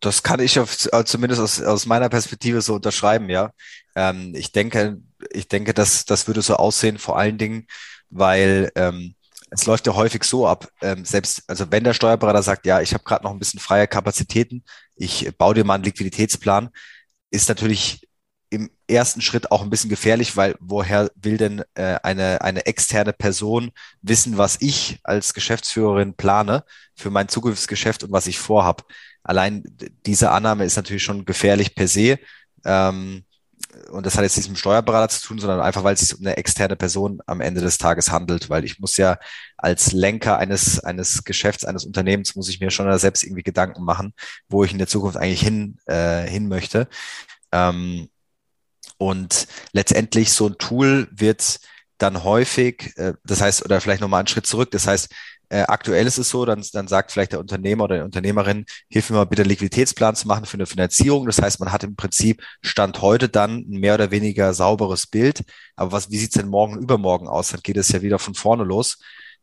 Das 0.00 0.22
kann 0.22 0.40
ich 0.40 0.58
auf, 0.58 0.88
äh, 0.92 1.04
zumindest 1.04 1.42
aus, 1.42 1.60
aus 1.60 1.84
meiner 1.84 2.08
Perspektive 2.08 2.62
so 2.62 2.76
unterschreiben, 2.76 3.28
ja. 3.28 3.50
Ähm, 3.94 4.32
ich 4.34 4.52
denke, 4.52 5.02
ich 5.30 5.48
denke, 5.48 5.74
dass 5.74 6.06
das 6.06 6.26
würde 6.26 6.40
so 6.40 6.54
aussehen, 6.54 6.96
vor 6.96 7.18
allen 7.18 7.36
Dingen, 7.36 7.66
weil 8.08 8.70
ähm, 8.76 9.14
es 9.50 9.66
läuft 9.66 9.86
ja 9.86 9.94
häufig 9.94 10.24
so 10.24 10.46
ab, 10.46 10.68
ähm, 10.82 11.04
selbst, 11.04 11.42
also 11.46 11.70
wenn 11.70 11.84
der 11.84 11.94
Steuerberater 11.94 12.42
sagt, 12.42 12.66
ja, 12.66 12.80
ich 12.80 12.94
habe 12.94 13.04
gerade 13.04 13.24
noch 13.24 13.32
ein 13.32 13.38
bisschen 13.38 13.60
freie 13.60 13.86
Kapazitäten, 13.86 14.64
ich 14.96 15.30
baue 15.36 15.54
dir 15.54 15.64
mal 15.64 15.74
einen 15.74 15.84
Liquiditätsplan, 15.84 16.70
ist 17.30 17.48
natürlich 17.48 18.08
im 18.50 18.70
ersten 18.86 19.20
Schritt 19.20 19.50
auch 19.50 19.62
ein 19.62 19.70
bisschen 19.70 19.90
gefährlich, 19.90 20.36
weil 20.36 20.56
woher 20.60 21.10
will 21.14 21.36
denn 21.36 21.62
äh, 21.74 21.98
eine, 22.02 22.40
eine 22.40 22.64
externe 22.66 23.12
Person 23.12 23.70
wissen, 24.00 24.38
was 24.38 24.56
ich 24.60 25.00
als 25.04 25.34
Geschäftsführerin 25.34 26.14
plane 26.14 26.64
für 26.94 27.10
mein 27.10 27.28
Zukunftsgeschäft 27.28 28.04
und 28.04 28.12
was 28.12 28.26
ich 28.26 28.38
vorhab? 28.38 28.84
Allein 29.22 29.64
diese 30.06 30.30
Annahme 30.30 30.64
ist 30.64 30.76
natürlich 30.76 31.02
schon 31.02 31.26
gefährlich 31.26 31.74
per 31.74 31.88
se. 31.88 32.18
Ähm, 32.64 33.24
und 33.90 34.06
das 34.06 34.16
hat 34.16 34.22
jetzt 34.22 34.36
nichts 34.36 34.48
mit 34.48 34.56
dem 34.56 34.60
Steuerberater 34.60 35.08
zu 35.08 35.26
tun, 35.26 35.38
sondern 35.38 35.60
einfach, 35.60 35.84
weil 35.84 35.94
es 35.94 36.00
sich 36.00 36.18
um 36.18 36.24
eine 36.24 36.36
externe 36.36 36.76
Person 36.76 37.20
am 37.26 37.40
Ende 37.40 37.60
des 37.60 37.78
Tages 37.78 38.10
handelt, 38.10 38.48
weil 38.48 38.64
ich 38.64 38.78
muss 38.78 38.96
ja 38.96 39.18
als 39.56 39.92
Lenker 39.92 40.38
eines, 40.38 40.80
eines 40.80 41.24
Geschäfts, 41.24 41.64
eines 41.64 41.84
Unternehmens, 41.84 42.34
muss 42.34 42.48
ich 42.48 42.60
mir 42.60 42.70
schon 42.70 42.98
selbst 42.98 43.24
irgendwie 43.24 43.42
Gedanken 43.42 43.84
machen, 43.84 44.14
wo 44.48 44.64
ich 44.64 44.72
in 44.72 44.78
der 44.78 44.86
Zukunft 44.86 45.16
eigentlich 45.16 45.42
hin, 45.42 45.78
äh, 45.86 46.26
hin 46.26 46.48
möchte. 46.48 46.88
Ähm, 47.52 48.08
und 48.96 49.46
letztendlich 49.72 50.32
so 50.32 50.48
ein 50.48 50.58
Tool 50.58 51.08
wird 51.10 51.60
dann 51.98 52.24
häufig, 52.24 52.92
äh, 52.96 53.14
das 53.24 53.40
heißt, 53.40 53.64
oder 53.64 53.80
vielleicht 53.80 54.00
nochmal 54.00 54.20
einen 54.20 54.28
Schritt 54.28 54.46
zurück, 54.46 54.70
das 54.70 54.86
heißt, 54.86 55.08
äh, 55.50 55.62
aktuell 55.62 56.06
ist 56.06 56.18
es 56.18 56.28
so, 56.28 56.44
dann, 56.44 56.64
dann 56.72 56.88
sagt 56.88 57.12
vielleicht 57.12 57.32
der 57.32 57.40
Unternehmer 57.40 57.84
oder 57.84 57.98
die 57.98 58.04
Unternehmerin, 58.04 58.66
hilf 58.90 59.10
mir 59.10 59.16
mal 59.16 59.24
bitte 59.24 59.42
Liquiditätsplan 59.42 60.14
zu 60.14 60.28
machen 60.28 60.44
für 60.44 60.54
eine 60.54 60.66
Finanzierung. 60.66 61.26
Das 61.26 61.40
heißt, 61.40 61.60
man 61.60 61.72
hat 61.72 61.84
im 61.84 61.96
Prinzip 61.96 62.42
Stand 62.62 63.00
heute 63.00 63.28
dann 63.28 63.64
ein 63.68 63.80
mehr 63.80 63.94
oder 63.94 64.10
weniger 64.10 64.52
sauberes 64.54 65.06
Bild. 65.06 65.44
Aber 65.76 65.92
was, 65.92 66.10
wie 66.10 66.18
sieht's 66.18 66.34
denn 66.34 66.48
morgen 66.48 66.78
übermorgen 66.78 67.28
aus? 67.28 67.48
Dann 67.50 67.62
geht 67.62 67.76
es 67.76 67.88
ja 67.88 68.02
wieder 68.02 68.18
von 68.18 68.34
vorne 68.34 68.64
los. 68.64 68.98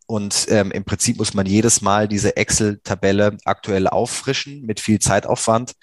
Und 0.07 0.45
ähm, 0.49 0.71
im 0.71 0.85
Prinzip 0.85 1.17
muss 1.17 1.33
man 1.33 1.47
jedes 1.47 1.81
Mal 1.81 2.07
diese 2.07 2.37
Excel-Tabelle 2.37 3.37
aktuell 3.43 3.87
auffrischen 3.87 4.61
mit 4.61 4.79
viel 4.79 4.99
Zeitaufwand, 4.99 5.73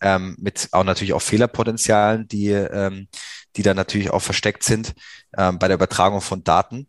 ähm, 0.00 0.36
mit 0.38 0.68
auch 0.70 0.84
natürlich 0.84 1.14
auch 1.14 1.22
Fehlerpotenzialen, 1.22 2.28
die, 2.28 2.50
ähm, 2.50 3.08
die 3.56 3.64
dann 3.64 3.76
natürlich 3.76 4.10
auch 4.10 4.22
versteckt 4.22 4.62
sind 4.62 4.94
ähm, 5.36 5.58
bei 5.58 5.66
der 5.66 5.74
Übertragung 5.74 6.20
von 6.20 6.44
Daten. 6.44 6.86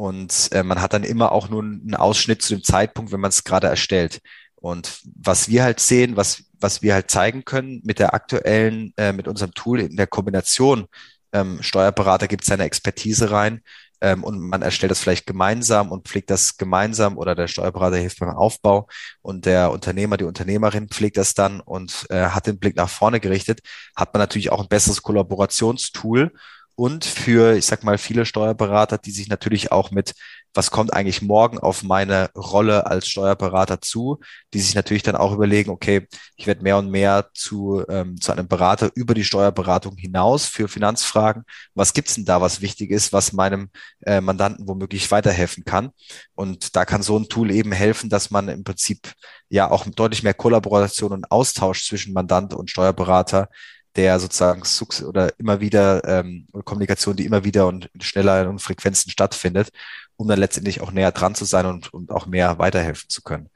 Und 0.00 0.48
äh, 0.52 0.62
man 0.62 0.80
hat 0.80 0.94
dann 0.94 1.04
immer 1.04 1.30
auch 1.30 1.50
nur 1.50 1.62
einen 1.62 1.94
Ausschnitt 1.94 2.40
zu 2.40 2.54
dem 2.54 2.64
Zeitpunkt, 2.64 3.12
wenn 3.12 3.20
man 3.20 3.28
es 3.28 3.44
gerade 3.44 3.66
erstellt. 3.66 4.22
Und 4.54 5.02
was 5.14 5.50
wir 5.50 5.62
halt 5.62 5.78
sehen, 5.78 6.16
was, 6.16 6.44
was 6.58 6.80
wir 6.80 6.94
halt 6.94 7.10
zeigen 7.10 7.44
können 7.44 7.82
mit 7.84 7.98
der 7.98 8.14
aktuellen, 8.14 8.94
äh, 8.96 9.12
mit 9.12 9.28
unserem 9.28 9.52
Tool 9.52 9.78
in 9.78 9.96
der 9.96 10.06
Kombination, 10.06 10.86
ähm, 11.34 11.62
Steuerberater 11.62 12.28
gibt 12.28 12.46
seine 12.46 12.64
Expertise 12.64 13.30
rein 13.30 13.60
ähm, 14.00 14.24
und 14.24 14.40
man 14.40 14.62
erstellt 14.62 14.90
das 14.90 15.00
vielleicht 15.00 15.26
gemeinsam 15.26 15.92
und 15.92 16.08
pflegt 16.08 16.30
das 16.30 16.56
gemeinsam 16.56 17.18
oder 17.18 17.34
der 17.34 17.46
Steuerberater 17.46 17.98
hilft 17.98 18.20
beim 18.20 18.30
Aufbau 18.30 18.88
und 19.20 19.44
der 19.44 19.70
Unternehmer, 19.70 20.16
die 20.16 20.24
Unternehmerin 20.24 20.88
pflegt 20.88 21.18
das 21.18 21.34
dann 21.34 21.60
und 21.60 22.06
äh, 22.08 22.28
hat 22.28 22.46
den 22.46 22.58
Blick 22.58 22.74
nach 22.74 22.88
vorne 22.88 23.20
gerichtet, 23.20 23.60
hat 23.94 24.14
man 24.14 24.20
natürlich 24.20 24.50
auch 24.50 24.62
ein 24.62 24.68
besseres 24.68 25.02
Kollaborationstool 25.02 26.32
und 26.74 27.04
für, 27.04 27.56
ich 27.56 27.66
sag 27.66 27.84
mal, 27.84 27.98
viele 27.98 28.24
Steuerberater, 28.24 28.98
die 28.98 29.10
sich 29.10 29.28
natürlich 29.28 29.70
auch 29.70 29.90
mit, 29.90 30.14
was 30.54 30.70
kommt 30.70 30.92
eigentlich 30.92 31.22
morgen 31.22 31.58
auf 31.58 31.82
meine 31.82 32.30
Rolle 32.34 32.86
als 32.86 33.06
Steuerberater 33.06 33.80
zu, 33.80 34.18
die 34.52 34.60
sich 34.60 34.74
natürlich 34.74 35.02
dann 35.02 35.14
auch 35.14 35.32
überlegen, 35.32 35.70
okay, 35.70 36.08
ich 36.36 36.46
werde 36.46 36.62
mehr 36.62 36.78
und 36.78 36.90
mehr 36.90 37.30
zu, 37.34 37.84
ähm, 37.88 38.20
zu 38.20 38.32
einem 38.32 38.48
Berater 38.48 38.90
über 38.94 39.14
die 39.14 39.24
Steuerberatung 39.24 39.96
hinaus 39.96 40.46
für 40.46 40.68
Finanzfragen. 40.68 41.44
Was 41.74 41.92
gibt's 41.92 42.14
denn 42.14 42.24
da, 42.24 42.40
was 42.40 42.60
wichtig 42.60 42.90
ist, 42.90 43.12
was 43.12 43.32
meinem 43.32 43.70
äh, 44.06 44.20
Mandanten 44.20 44.66
womöglich 44.66 45.10
weiterhelfen 45.10 45.64
kann? 45.64 45.90
Und 46.34 46.74
da 46.76 46.84
kann 46.84 47.02
so 47.02 47.18
ein 47.18 47.28
Tool 47.28 47.50
eben 47.50 47.72
helfen, 47.72 48.10
dass 48.10 48.30
man 48.30 48.48
im 48.48 48.64
Prinzip 48.64 49.12
ja 49.48 49.70
auch 49.70 49.86
deutlich 49.86 50.22
mehr 50.22 50.34
Kollaboration 50.34 51.12
und 51.12 51.30
Austausch 51.30 51.86
zwischen 51.86 52.12
Mandant 52.12 52.54
und 52.54 52.70
Steuerberater 52.70 53.48
der 53.96 54.20
sozusagen 54.20 54.62
oder 55.04 55.38
immer 55.38 55.60
wieder 55.60 56.04
ähm, 56.04 56.46
Kommunikation, 56.64 57.16
die 57.16 57.26
immer 57.26 57.44
wieder 57.44 57.66
und 57.66 57.90
schneller 58.00 58.48
und 58.48 58.60
Frequenzen 58.60 59.10
stattfindet, 59.10 59.70
um 60.16 60.28
dann 60.28 60.38
letztendlich 60.38 60.80
auch 60.80 60.92
näher 60.92 61.12
dran 61.12 61.34
zu 61.34 61.44
sein 61.44 61.66
und, 61.66 61.92
und 61.92 62.10
auch 62.12 62.26
mehr 62.26 62.58
weiterhelfen 62.58 63.08
zu 63.08 63.22
können. 63.22 63.48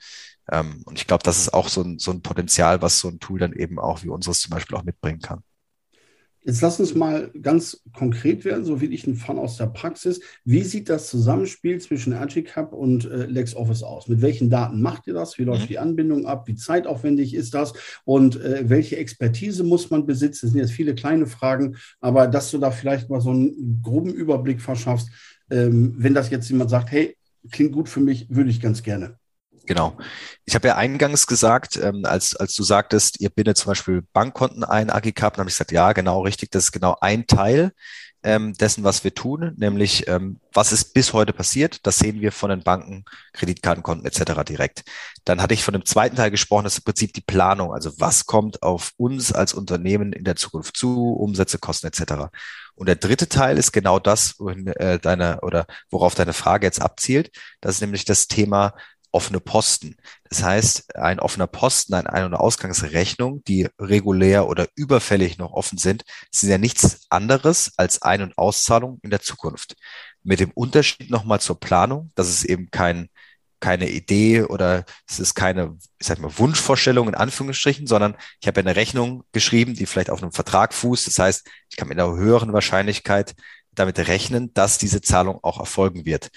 Ähm, 0.51 0.83
und 0.85 0.99
ich 0.99 1.07
glaube, 1.07 1.23
das 1.23 1.39
ist 1.39 1.55
auch 1.55 1.69
so 1.69 1.83
ein, 1.83 1.99
so 1.99 2.11
ein 2.11 2.23
Potenzial, 2.23 2.83
was 2.83 2.99
so 2.99 3.09
ein 3.09 3.21
Tool 3.21 3.39
dann 3.39 3.53
eben 3.53 3.79
auch 3.79 4.03
wie 4.03 4.09
unseres 4.09 4.41
zum 4.41 4.51
Beispiel 4.51 4.77
auch 4.77 4.85
mitbringen 4.85 5.21
kann. 5.21 5.43
Jetzt 6.47 6.61
lass 6.61 6.79
uns 6.79 6.95
mal 6.95 7.31
ganz 7.41 7.83
konkret 7.95 8.45
werden, 8.45 8.67
so 8.67 8.83
wie 8.83 8.87
ich 8.87 9.07
ein 9.07 9.17
Fan 9.17 9.39
aus 9.39 9.57
der 9.57 9.67
Praxis. 9.67 10.21
Wie 10.45 10.63
sieht 10.63 10.91
das 10.91 11.09
Zusammenspiel 11.09 11.81
zwischen 11.81 12.13
Agicap 12.13 12.75
und 12.75 13.07
äh, 13.07 13.25
LexOffice 13.25 13.83
aus? 13.83 14.09
Mit 14.09 14.21
welchen 14.21 14.51
Daten 14.51 14.83
macht 14.83 15.07
ihr 15.07 15.15
das? 15.15 15.39
Wie 15.39 15.45
läuft 15.45 15.63
mhm. 15.63 15.69
die 15.69 15.79
Anbindung 15.79 16.27
ab? 16.27 16.47
Wie 16.47 16.55
zeitaufwendig 16.55 17.35
ist 17.35 17.55
das? 17.55 17.73
Und 18.05 18.39
äh, 18.43 18.69
welche 18.69 18.99
Expertise 18.99 19.65
muss 19.65 19.89
man 19.89 20.05
besitzen? 20.05 20.47
Das 20.47 20.53
sind 20.53 20.61
jetzt 20.61 20.73
viele 20.73 20.95
kleine 20.95 21.27
Fragen, 21.27 21.77
aber 22.01 22.27
dass 22.27 22.51
du 22.51 22.59
da 22.59 22.71
vielleicht 22.71 23.09
mal 23.09 23.23
so 23.23 23.31
einen 23.31 23.81
groben 23.83 24.13
Überblick 24.13 24.61
verschaffst, 24.61 25.09
ähm, 25.51 25.95
wenn 25.97 26.13
das 26.13 26.29
jetzt 26.29 26.51
jemand 26.51 26.69
sagt, 26.69 26.93
hey, 26.93 27.17
klingt 27.51 27.73
gut 27.73 27.89
für 27.89 28.01
mich, 28.01 28.27
würde 28.29 28.51
ich 28.51 28.61
ganz 28.61 28.83
gerne. 28.83 29.19
Genau. 29.67 29.97
Ich 30.45 30.55
habe 30.55 30.69
ja 30.69 30.77
eingangs 30.77 31.27
gesagt, 31.27 31.77
ähm, 31.77 32.05
als, 32.05 32.37
als 32.37 32.55
du 32.55 32.63
sagtest, 32.63 33.21
ihr 33.21 33.31
bindet 33.31 33.57
zum 33.57 33.71
Beispiel 33.71 34.03
Bankkonten 34.13 34.63
ein, 34.63 34.91
Agicap, 34.91 35.35
dann 35.35 35.41
habe 35.41 35.49
ich 35.49 35.55
gesagt, 35.55 35.73
ja, 35.73 35.93
genau 35.93 36.23
richtig, 36.23 36.51
das 36.51 36.65
ist 36.65 36.73
genau 36.73 36.97
ein 37.01 37.27
Teil 37.27 37.73
ähm, 38.25 38.55
dessen, 38.55 38.85
was 38.85 39.05
wir 39.05 39.15
tun, 39.15 39.53
nämlich 39.57 40.09
ähm, 40.09 40.41
was 40.53 40.73
ist 40.73 40.95
bis 40.95 41.13
heute 41.13 41.33
passiert, 41.33 41.87
das 41.87 41.99
sehen 41.99 42.21
wir 42.23 42.33
von 42.33 42.49
den 42.51 42.63
Banken, 42.63 43.05
Kreditkartenkonten 43.35 44.07
etc. 44.07 44.43
direkt. 44.49 44.83
Dann 45.25 45.43
hatte 45.43 45.55
ich 45.55 45.63
von 45.63 45.75
dem 45.75 45.85
zweiten 45.85 46.17
Teil 46.17 46.31
gesprochen, 46.31 46.65
das 46.65 46.75
ist 46.75 46.79
im 46.81 46.85
Prinzip 46.85 47.13
die 47.13 47.21
Planung, 47.21 47.73
also 47.73 47.93
was 47.99 48.25
kommt 48.25 48.63
auf 48.63 48.93
uns 48.97 49.33
als 49.33 49.53
Unternehmen 49.53 50.13
in 50.13 50.25
der 50.25 50.37
Zukunft 50.37 50.77
zu, 50.77 51.13
Umsätze, 51.13 51.59
Kosten 51.59 51.87
etc. 51.87 52.31
Und 52.75 52.89
der 52.89 52.97
dritte 52.97 53.29
Teil 53.29 53.59
ist 53.59 53.73
genau 53.73 53.99
das, 53.99 54.35
wohin 54.39 54.67
äh, 54.69 54.99
deine 54.99 55.41
oder 55.43 55.67
worauf 55.91 56.15
deine 56.15 56.33
Frage 56.33 56.67
jetzt 56.67 56.81
abzielt. 56.81 57.31
Das 57.61 57.77
ist 57.77 57.81
nämlich 57.83 58.07
das 58.07 58.27
Thema 58.27 58.75
offene 59.15 59.41
Posten. 59.41 59.97
Das 60.29 60.43
heißt, 60.43 60.97
ein 60.97 61.21
offener 61.21 61.47
Posten, 61.47 61.95
eine 61.95 62.13
Ein- 62.13 62.25
und 62.25 62.35
Ausgangsrechnung, 62.35 63.45
die 63.45 63.69
regulär 63.79 64.49
oder 64.49 64.67
überfällig 64.75 65.39
noch 65.39 65.53
offen 65.53 65.79
sind, 65.79 66.05
sind 66.33 66.51
ja 66.51 66.59
nichts 66.59 67.07
anderes 67.11 67.73
als 67.77 68.03
Ein- 68.03 68.23
und 68.23 68.37
Auszahlung 68.37 68.99
in 69.03 69.11
der 69.11 69.21
Zukunft. 69.21 69.77
Mit 70.25 70.41
dem 70.41 70.51
Unterschied 70.51 71.11
nochmal 71.11 71.41
zur 71.41 71.61
Planung, 71.61 72.11
dass 72.17 72.29
es 72.29 72.45
eben 72.45 72.71
kein, 72.71 73.09
keine 73.61 73.89
Idee 73.89 74.43
oder 74.43 74.85
es 75.09 75.21
ist 75.21 75.35
keine, 75.35 75.79
ich 75.99 76.07
sag 76.07 76.19
mal, 76.19 76.37
Wunschvorstellung 76.37 77.09
in 77.09 77.15
Anführungsstrichen, 77.15 77.87
sondern 77.87 78.17
ich 78.41 78.49
habe 78.49 78.61
eine 78.61 78.77
Rechnung 78.77 79.25
geschrieben, 79.33 79.75
die 79.75 79.87
vielleicht 79.87 80.11
auf 80.11 80.23
einem 80.23 80.33
Vertrag 80.33 80.75
fußt. 80.75 81.07
Das 81.07 81.19
heißt, 81.19 81.49
ich 81.71 81.77
kann 81.77 81.89
mit 81.89 81.99
einer 81.99 82.15
höheren 82.17 82.53
Wahrscheinlichkeit 82.53 83.35
damit 83.75 83.99
rechnen, 83.99 84.53
dass 84.55 84.79
diese 84.79 85.01
Zahlung 85.01 85.39
auch 85.43 85.59
erfolgen 85.59 86.05
wird. 86.05 86.31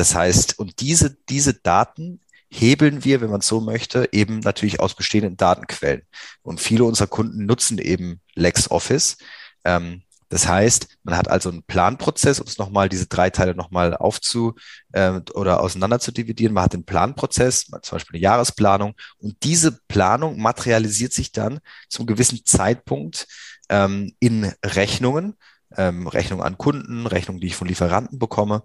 Das 0.00 0.14
heißt, 0.14 0.58
und 0.58 0.80
diese, 0.80 1.14
diese 1.28 1.52
Daten 1.52 2.22
hebeln 2.48 3.04
wir, 3.04 3.20
wenn 3.20 3.28
man 3.28 3.42
so 3.42 3.60
möchte, 3.60 4.08
eben 4.12 4.40
natürlich 4.40 4.80
aus 4.80 4.94
bestehenden 4.94 5.36
Datenquellen. 5.36 6.04
Und 6.40 6.58
viele 6.58 6.84
unserer 6.84 7.06
Kunden 7.06 7.44
nutzen 7.44 7.76
eben 7.76 8.22
LexOffice. 8.34 9.18
Ähm, 9.62 10.00
das 10.30 10.48
heißt, 10.48 10.88
man 11.02 11.18
hat 11.18 11.28
also 11.28 11.50
einen 11.50 11.64
Planprozess, 11.64 12.40
um 12.40 12.46
es 12.46 12.56
nochmal, 12.56 12.88
diese 12.88 13.08
drei 13.08 13.28
Teile 13.28 13.54
nochmal 13.54 13.94
aufzu 13.94 14.54
äh, 14.92 15.20
oder 15.34 15.60
auseinander 15.60 16.00
zu 16.00 16.12
dividieren. 16.12 16.54
Man 16.54 16.64
hat 16.64 16.72
den 16.72 16.86
Planprozess, 16.86 17.66
zum 17.66 17.96
Beispiel 17.96 18.16
eine 18.16 18.22
Jahresplanung, 18.22 18.94
und 19.18 19.36
diese 19.42 19.80
Planung 19.86 20.40
materialisiert 20.40 21.12
sich 21.12 21.30
dann 21.30 21.60
zum 21.90 22.06
gewissen 22.06 22.40
Zeitpunkt 22.46 23.26
ähm, 23.68 24.14
in 24.18 24.50
Rechnungen, 24.64 25.34
ähm, 25.76 26.06
Rechnungen 26.06 26.44
an 26.44 26.58
Kunden, 26.58 27.06
Rechnungen, 27.06 27.40
die 27.40 27.48
ich 27.48 27.56
von 27.56 27.68
Lieferanten 27.68 28.18
bekomme. 28.18 28.62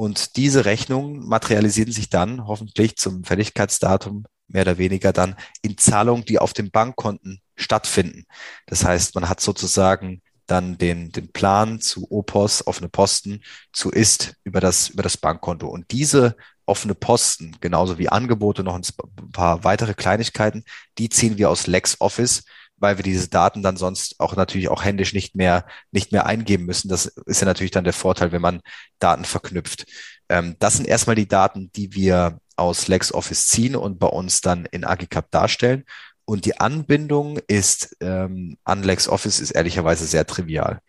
Und 0.00 0.36
diese 0.36 0.64
Rechnungen 0.64 1.28
materialisieren 1.28 1.92
sich 1.92 2.08
dann 2.08 2.46
hoffentlich 2.46 2.96
zum 2.96 3.22
Fälligkeitsdatum 3.22 4.24
mehr 4.48 4.62
oder 4.62 4.78
weniger 4.78 5.12
dann 5.12 5.36
in 5.60 5.76
Zahlungen, 5.76 6.24
die 6.24 6.38
auf 6.38 6.54
den 6.54 6.70
Bankkonten 6.70 7.42
stattfinden. 7.54 8.24
Das 8.64 8.82
heißt, 8.82 9.14
man 9.14 9.28
hat 9.28 9.42
sozusagen 9.42 10.22
dann 10.46 10.78
den, 10.78 11.12
den 11.12 11.30
Plan 11.32 11.82
zu 11.82 12.10
Opos, 12.10 12.66
offene 12.66 12.88
Posten, 12.88 13.42
zu 13.74 13.90
Ist 13.90 14.36
über 14.42 14.60
das, 14.60 14.88
über 14.88 15.02
das 15.02 15.18
Bankkonto. 15.18 15.68
Und 15.68 15.90
diese 15.90 16.34
offene 16.64 16.94
Posten, 16.94 17.58
genauso 17.60 17.98
wie 17.98 18.08
Angebote, 18.08 18.64
noch 18.64 18.76
ein 18.76 19.30
paar 19.32 19.64
weitere 19.64 19.92
Kleinigkeiten, 19.92 20.64
die 20.96 21.10
ziehen 21.10 21.36
wir 21.36 21.50
aus 21.50 21.66
LexOffice, 21.66 22.44
weil 22.80 22.98
wir 22.98 23.04
diese 23.04 23.28
Daten 23.28 23.62
dann 23.62 23.76
sonst 23.76 24.18
auch 24.18 24.34
natürlich 24.34 24.68
auch 24.68 24.82
händisch 24.82 25.12
nicht 25.12 25.36
mehr, 25.36 25.66
nicht 25.92 26.12
mehr 26.12 26.26
eingeben 26.26 26.64
müssen. 26.66 26.88
Das 26.88 27.06
ist 27.06 27.40
ja 27.40 27.46
natürlich 27.46 27.70
dann 27.70 27.84
der 27.84 27.92
Vorteil, 27.92 28.32
wenn 28.32 28.42
man 28.42 28.60
Daten 28.98 29.24
verknüpft. 29.24 29.86
Ähm, 30.28 30.56
das 30.58 30.74
sind 30.74 30.88
erstmal 30.88 31.16
die 31.16 31.28
Daten, 31.28 31.70
die 31.72 31.94
wir 31.94 32.40
aus 32.56 32.88
LexOffice 32.88 33.48
ziehen 33.48 33.76
und 33.76 33.98
bei 33.98 34.06
uns 34.06 34.40
dann 34.40 34.66
in 34.66 34.84
Agicap 34.84 35.30
darstellen. 35.30 35.84
Und 36.24 36.44
die 36.44 36.60
Anbindung 36.60 37.38
ist 37.48 37.96
ähm, 38.00 38.56
an 38.64 38.82
LexOffice 38.82 39.40
ist 39.40 39.50
ehrlicherweise 39.50 40.06
sehr 40.06 40.26
trivial. 40.26 40.80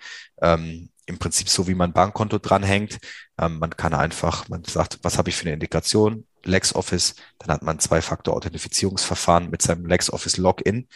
Ähm, 0.42 0.90
Im 1.08 1.18
Prinzip 1.18 1.50
so, 1.50 1.68
wie 1.68 1.74
man 1.74 1.94
Bankkonto 1.94 2.38
dranhängt. 2.38 3.00
Ähm, 3.40 3.58
man 3.60 3.72
kann 3.72 3.94
einfach, 3.94 4.48
man 4.50 4.64
sagt, 4.64 5.00
was 5.02 5.18
habe 5.18 5.30
ich 5.30 5.36
für 5.36 5.46
eine 5.46 5.54
Integration? 5.54 6.26
LexOffice, 6.44 7.16
dann 7.40 7.50
hat 7.50 7.64
man 7.64 7.80
Zwei-Faktor-Authentifizierungsverfahren 7.80 9.50
mit 9.50 9.62
seinem 9.62 9.86
LexOffice 9.86 10.38
Login. 10.38 10.88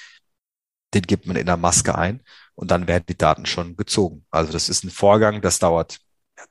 Den 0.96 1.04
gibt 1.04 1.28
man 1.28 1.36
in 1.36 1.46
der 1.46 1.58
Maske 1.58 1.96
ein 1.96 2.22
und 2.56 2.72
dann 2.72 2.88
werden 2.88 3.04
die 3.08 3.18
Daten 3.18 3.46
schon 3.46 3.76
gezogen. 3.76 4.26
Also 4.32 4.52
das 4.52 4.70
ist 4.70 4.84
ein 4.84 4.90
Vorgang, 4.90 5.42
das 5.42 5.60
dauert 5.60 6.00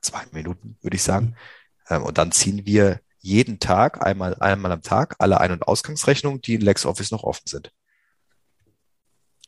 zwei 0.00 0.22
Minuten, 0.32 0.76
würde 0.82 0.96
ich 0.96 1.02
sagen. 1.02 1.34
Ähm, 1.88 2.02
und 2.02 2.18
dann 2.18 2.30
ziehen 2.30 2.64
wir 2.66 3.00
jeden 3.18 3.58
Tag, 3.58 4.04
einmal, 4.06 4.36
einmal 4.38 4.70
am 4.70 4.82
Tag, 4.82 5.16
alle 5.18 5.40
Ein- 5.40 5.52
und 5.52 5.66
Ausgangsrechnungen, 5.66 6.42
die 6.42 6.54
in 6.54 6.60
LexOffice 6.60 7.10
noch 7.10 7.24
offen 7.24 7.46
sind. 7.46 7.72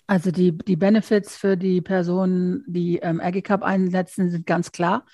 Also 0.07 0.31
die, 0.31 0.57
die 0.57 0.77
Benefits 0.77 1.37
für 1.37 1.57
die 1.57 1.81
Personen, 1.83 2.65
die 2.67 2.99
ähm, 2.99 3.21
AgriCup 3.21 3.63
einsetzen, 3.63 4.31
sind 4.31 4.47
ganz 4.47 4.73
klar. 4.73 5.05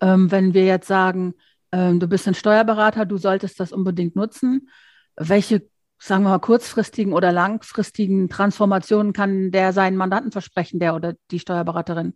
Ähm, 0.00 0.30
wenn 0.30 0.54
wir 0.54 0.64
jetzt 0.64 0.86
sagen, 0.86 1.34
ähm, 1.72 1.98
du 1.98 2.06
bist 2.06 2.28
ein 2.28 2.34
Steuerberater, 2.34 3.04
du 3.04 3.16
solltest 3.16 3.58
das 3.58 3.72
unbedingt 3.72 4.14
nutzen, 4.14 4.68
welche, 5.16 5.66
sagen 6.06 6.24
wir 6.24 6.30
mal, 6.30 6.38
kurzfristigen 6.38 7.12
oder 7.12 7.32
langfristigen 7.32 8.28
Transformationen 8.28 9.12
kann 9.12 9.50
der 9.50 9.72
seinen 9.72 9.96
Mandanten 9.96 10.32
versprechen, 10.32 10.78
der 10.78 10.94
oder 10.94 11.14
die 11.30 11.38
Steuerberaterin? 11.38 12.14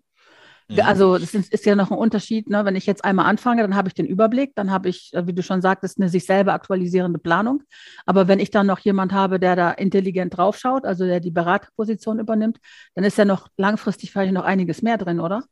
Mhm. 0.68 0.80
Also 0.80 1.16
es 1.16 1.34
ist, 1.34 1.50
ist, 1.50 1.64
ja 1.64 1.74
noch 1.74 1.90
ein 1.90 1.96
Unterschied, 1.96 2.50
ne? 2.50 2.66
wenn 2.66 2.76
ich 2.76 2.84
jetzt 2.84 3.02
einmal 3.02 3.24
anfange, 3.24 3.62
dann 3.62 3.74
habe 3.74 3.88
ich 3.88 3.94
den 3.94 4.04
Überblick, 4.04 4.54
dann 4.54 4.70
habe 4.70 4.90
ich, 4.90 5.14
äh, 5.14 5.26
wie 5.26 5.32
du 5.32 5.42
schon 5.42 5.62
sagtest, 5.62 5.98
eine 5.98 6.10
sich 6.10 6.26
selber 6.26 6.52
aktualisierende 6.52 7.18
Planung. 7.18 7.62
Aber 8.04 8.28
wenn 8.28 8.40
ich 8.40 8.50
dann 8.50 8.66
noch 8.66 8.80
jemand 8.80 9.12
habe, 9.12 9.40
der 9.40 9.56
da 9.56 9.70
intelligent 9.70 10.36
draufschaut, 10.36 10.84
also 10.84 11.06
der 11.06 11.20
die 11.20 11.30
Beraterposition 11.30 12.18
übernimmt, 12.18 12.58
dann 12.94 13.04
ist 13.04 13.16
ja 13.16 13.24
noch 13.24 13.48
langfristig 13.56 14.12
vielleicht 14.12 14.34
noch 14.34 14.44
einiges 14.44 14.82
mehr 14.82 14.98
drin, 14.98 15.20
oder? 15.20 15.44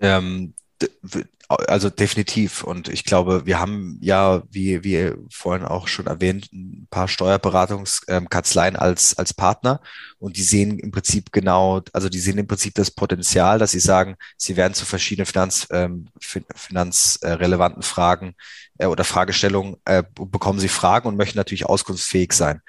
Ähm, 0.00 0.54
also 1.48 1.88
definitiv. 1.88 2.62
Und 2.62 2.88
ich 2.88 3.04
glaube, 3.04 3.46
wir 3.46 3.58
haben 3.58 3.98
ja, 4.02 4.42
wie, 4.50 4.84
wie 4.84 5.12
vorhin 5.30 5.64
auch 5.64 5.88
schon 5.88 6.06
erwähnt, 6.06 6.52
ein 6.52 6.86
paar 6.90 7.08
Steuerberatungskanzleien 7.08 8.76
als, 8.76 9.16
als 9.16 9.32
Partner. 9.32 9.80
Und 10.18 10.36
die 10.36 10.42
sehen 10.42 10.78
im 10.78 10.90
Prinzip 10.90 11.32
genau, 11.32 11.80
also 11.92 12.10
die 12.10 12.18
sehen 12.18 12.38
im 12.38 12.46
Prinzip 12.46 12.74
das 12.74 12.90
Potenzial, 12.90 13.58
dass 13.58 13.70
sie 13.70 13.80
sagen, 13.80 14.16
sie 14.36 14.56
werden 14.56 14.74
zu 14.74 14.84
verschiedenen 14.84 15.26
Finanz, 15.26 15.66
ähm, 15.70 16.08
finanzrelevanten 16.20 17.82
Fragen 17.82 18.34
äh, 18.76 18.86
oder 18.86 19.04
Fragestellungen, 19.04 19.76
äh, 19.86 20.02
bekommen 20.14 20.60
sie 20.60 20.68
Fragen 20.68 21.08
und 21.08 21.16
möchten 21.16 21.38
natürlich 21.38 21.66
auskunftsfähig 21.66 22.34
sein. 22.34 22.60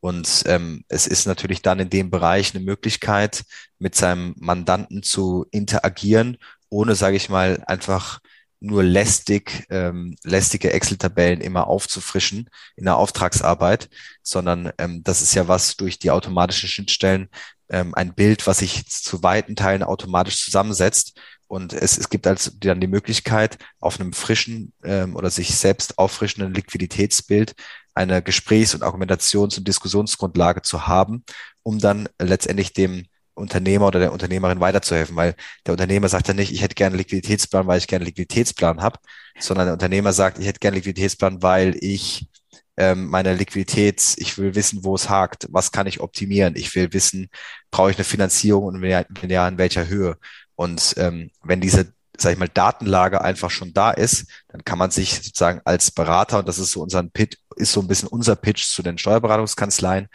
Und 0.00 0.42
ähm, 0.46 0.84
es 0.88 1.06
ist 1.06 1.26
natürlich 1.26 1.62
dann 1.62 1.78
in 1.78 1.90
dem 1.90 2.10
Bereich 2.10 2.54
eine 2.54 2.64
Möglichkeit, 2.64 3.44
mit 3.78 3.94
seinem 3.94 4.34
Mandanten 4.38 5.02
zu 5.02 5.46
interagieren 5.50 6.38
ohne, 6.72 6.94
sage 6.94 7.16
ich 7.16 7.28
mal, 7.28 7.62
einfach 7.66 8.20
nur 8.60 8.82
lästig, 8.82 9.66
ähm, 9.70 10.16
lästige 10.22 10.72
Excel-Tabellen 10.72 11.40
immer 11.40 11.66
aufzufrischen 11.66 12.48
in 12.76 12.84
der 12.84 12.96
Auftragsarbeit, 12.96 13.90
sondern 14.22 14.72
ähm, 14.78 15.02
das 15.02 15.20
ist 15.20 15.34
ja 15.34 15.48
was 15.48 15.76
durch 15.76 15.98
die 15.98 16.10
automatischen 16.10 16.68
Schnittstellen 16.68 17.28
ähm, 17.68 17.94
ein 17.94 18.14
Bild, 18.14 18.46
was 18.46 18.58
sich 18.58 18.86
zu 18.86 19.22
weiten 19.22 19.56
Teilen 19.56 19.82
automatisch 19.82 20.44
zusammensetzt. 20.44 21.18
Und 21.48 21.72
es, 21.74 21.98
es 21.98 22.08
gibt 22.08 22.26
also 22.26 22.52
dann 22.58 22.80
die 22.80 22.86
Möglichkeit, 22.86 23.58
auf 23.80 24.00
einem 24.00 24.12
frischen 24.12 24.72
ähm, 24.84 25.16
oder 25.16 25.28
sich 25.28 25.54
selbst 25.56 25.98
auffrischenden 25.98 26.54
Liquiditätsbild 26.54 27.54
eine 27.94 28.22
Gesprächs- 28.22 28.74
und 28.74 28.82
Argumentations- 28.82 29.58
und 29.58 29.68
Diskussionsgrundlage 29.68 30.62
zu 30.62 30.86
haben, 30.86 31.24
um 31.62 31.78
dann 31.78 32.08
letztendlich 32.18 32.72
dem 32.72 33.06
Unternehmer 33.34 33.86
oder 33.86 34.00
der 34.00 34.12
Unternehmerin 34.12 34.60
weiterzuhelfen, 34.60 35.16
weil 35.16 35.34
der 35.66 35.72
Unternehmer 35.72 36.08
sagt 36.08 36.28
ja 36.28 36.34
nicht, 36.34 36.52
ich 36.52 36.62
hätte 36.62 36.74
gerne 36.74 36.96
Liquiditätsplan, 36.96 37.66
weil 37.66 37.78
ich 37.78 37.86
gerne 37.86 38.04
Liquiditätsplan 38.04 38.82
habe, 38.82 38.98
sondern 39.38 39.66
der 39.66 39.74
Unternehmer 39.74 40.12
sagt, 40.12 40.38
ich 40.38 40.46
hätte 40.46 40.60
gerne 40.60 40.76
einen 40.76 40.84
Liquiditätsplan, 40.84 41.42
weil 41.42 41.76
ich 41.80 42.26
ähm, 42.76 43.08
meine 43.08 43.34
Liquidität, 43.34 44.14
ich 44.16 44.38
will 44.38 44.54
wissen, 44.54 44.84
wo 44.84 44.94
es 44.94 45.08
hakt, 45.08 45.46
was 45.50 45.72
kann 45.72 45.86
ich 45.86 46.00
optimieren, 46.00 46.56
ich 46.56 46.74
will 46.74 46.92
wissen, 46.92 47.28
brauche 47.70 47.90
ich 47.90 47.96
eine 47.96 48.04
Finanzierung 48.04 48.64
und 48.64 48.82
wenn 48.82 48.90
ja, 48.90 49.04
wenn 49.20 49.30
ja 49.30 49.46
in 49.48 49.58
welcher 49.58 49.88
Höhe. 49.88 50.16
Und 50.54 50.94
ähm, 50.96 51.30
wenn 51.42 51.60
diese 51.60 51.92
sag 52.18 52.32
ich 52.32 52.38
mal, 52.38 52.48
Datenlage 52.48 53.20
einfach 53.20 53.50
schon 53.50 53.72
da 53.72 53.90
ist, 53.90 54.26
dann 54.48 54.64
kann 54.64 54.78
man 54.78 54.90
sich 54.90 55.16
sozusagen 55.16 55.60
als 55.64 55.90
Berater, 55.90 56.38
und 56.38 56.48
das 56.48 56.58
ist 56.58 56.72
so 56.72 56.82
unser 56.82 57.02
Pitch, 57.02 57.36
ist 57.56 57.72
so 57.72 57.80
ein 57.80 57.88
bisschen 57.88 58.08
unser 58.08 58.36
Pitch 58.36 58.64
zu 58.64 58.82
den 58.82 58.98
Steuerberatungskanzleien, 58.98 60.08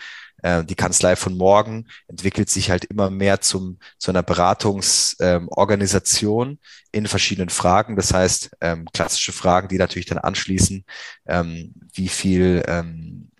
äh, 0.43 0.63
die 0.63 0.75
Kanzlei 0.75 1.15
von 1.15 1.35
morgen 1.37 1.87
entwickelt 2.07 2.49
sich 2.49 2.69
halt 2.69 2.85
immer 2.85 3.09
mehr 3.09 3.41
zum, 3.41 3.79
zu 3.97 4.11
einer 4.11 4.23
Beratungsorganisation 4.23 6.49
ähm, 6.49 6.59
in 6.91 7.07
verschiedenen 7.07 7.49
Fragen. 7.49 7.95
Das 7.95 8.13
heißt, 8.13 8.51
ähm, 8.61 8.87
klassische 8.93 9.33
Fragen, 9.33 9.67
die 9.67 9.77
natürlich 9.77 10.05
dann 10.05 10.19
anschließen, 10.19 10.85
ähm, 11.27 11.73
wie 11.93 12.09
viel, 12.09 12.63
ähm, 12.67 13.31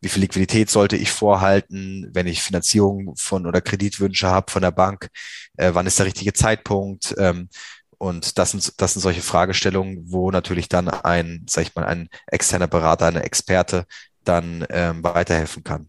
wie 0.00 0.08
viel 0.08 0.22
Liquidität 0.22 0.68
sollte 0.68 0.96
ich 0.96 1.12
vorhalten, 1.12 2.10
wenn 2.12 2.26
ich 2.26 2.42
Finanzierung 2.42 3.14
von 3.16 3.46
oder 3.46 3.60
Kreditwünsche 3.60 4.28
habe 4.28 4.50
von 4.50 4.62
der 4.62 4.72
Bank? 4.72 5.08
Äh, 5.56 5.70
wann 5.74 5.86
ist 5.86 5.98
der 5.98 6.06
richtige 6.06 6.32
Zeitpunkt? 6.32 7.14
Ähm, 7.18 7.48
und 7.98 8.38
das 8.38 8.50
sind, 8.50 8.80
das 8.80 8.94
sind 8.94 9.02
solche 9.02 9.22
Fragestellungen, 9.22 10.10
wo 10.10 10.32
natürlich 10.32 10.68
dann 10.68 10.88
ein, 10.88 11.46
sag 11.48 11.62
ich 11.62 11.74
mal, 11.76 11.84
ein 11.84 12.08
externer 12.26 12.66
Berater, 12.66 13.06
eine 13.06 13.22
Experte 13.22 13.86
dann 14.24 14.66
ähm, 14.70 15.04
weiterhelfen 15.04 15.62
kann. 15.62 15.88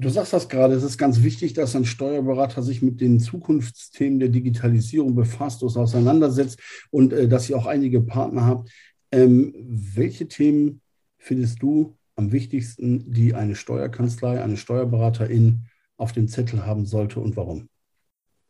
Du 0.00 0.08
sagst 0.08 0.32
das 0.32 0.48
gerade, 0.48 0.74
es 0.74 0.82
ist 0.82 0.96
ganz 0.96 1.22
wichtig, 1.22 1.52
dass 1.52 1.76
ein 1.76 1.84
Steuerberater 1.84 2.62
sich 2.62 2.80
mit 2.80 3.02
den 3.02 3.20
Zukunftsthemen 3.20 4.18
der 4.18 4.30
Digitalisierung 4.30 5.14
befasst 5.14 5.62
und 5.62 5.76
auseinandersetzt 5.76 6.58
und 6.90 7.12
äh, 7.12 7.28
dass 7.28 7.50
ihr 7.50 7.58
auch 7.58 7.66
einige 7.66 8.00
Partner 8.00 8.46
habt. 8.46 8.70
Ähm, 9.12 9.54
welche 9.58 10.26
Themen 10.26 10.80
findest 11.18 11.62
du 11.62 11.98
am 12.16 12.32
wichtigsten, 12.32 13.12
die 13.12 13.34
eine 13.34 13.54
Steuerkanzlei, 13.54 14.42
eine 14.42 14.56
Steuerberaterin 14.56 15.66
auf 15.98 16.12
dem 16.12 16.28
Zettel 16.28 16.64
haben 16.64 16.86
sollte 16.86 17.20
und 17.20 17.36
warum? 17.36 17.68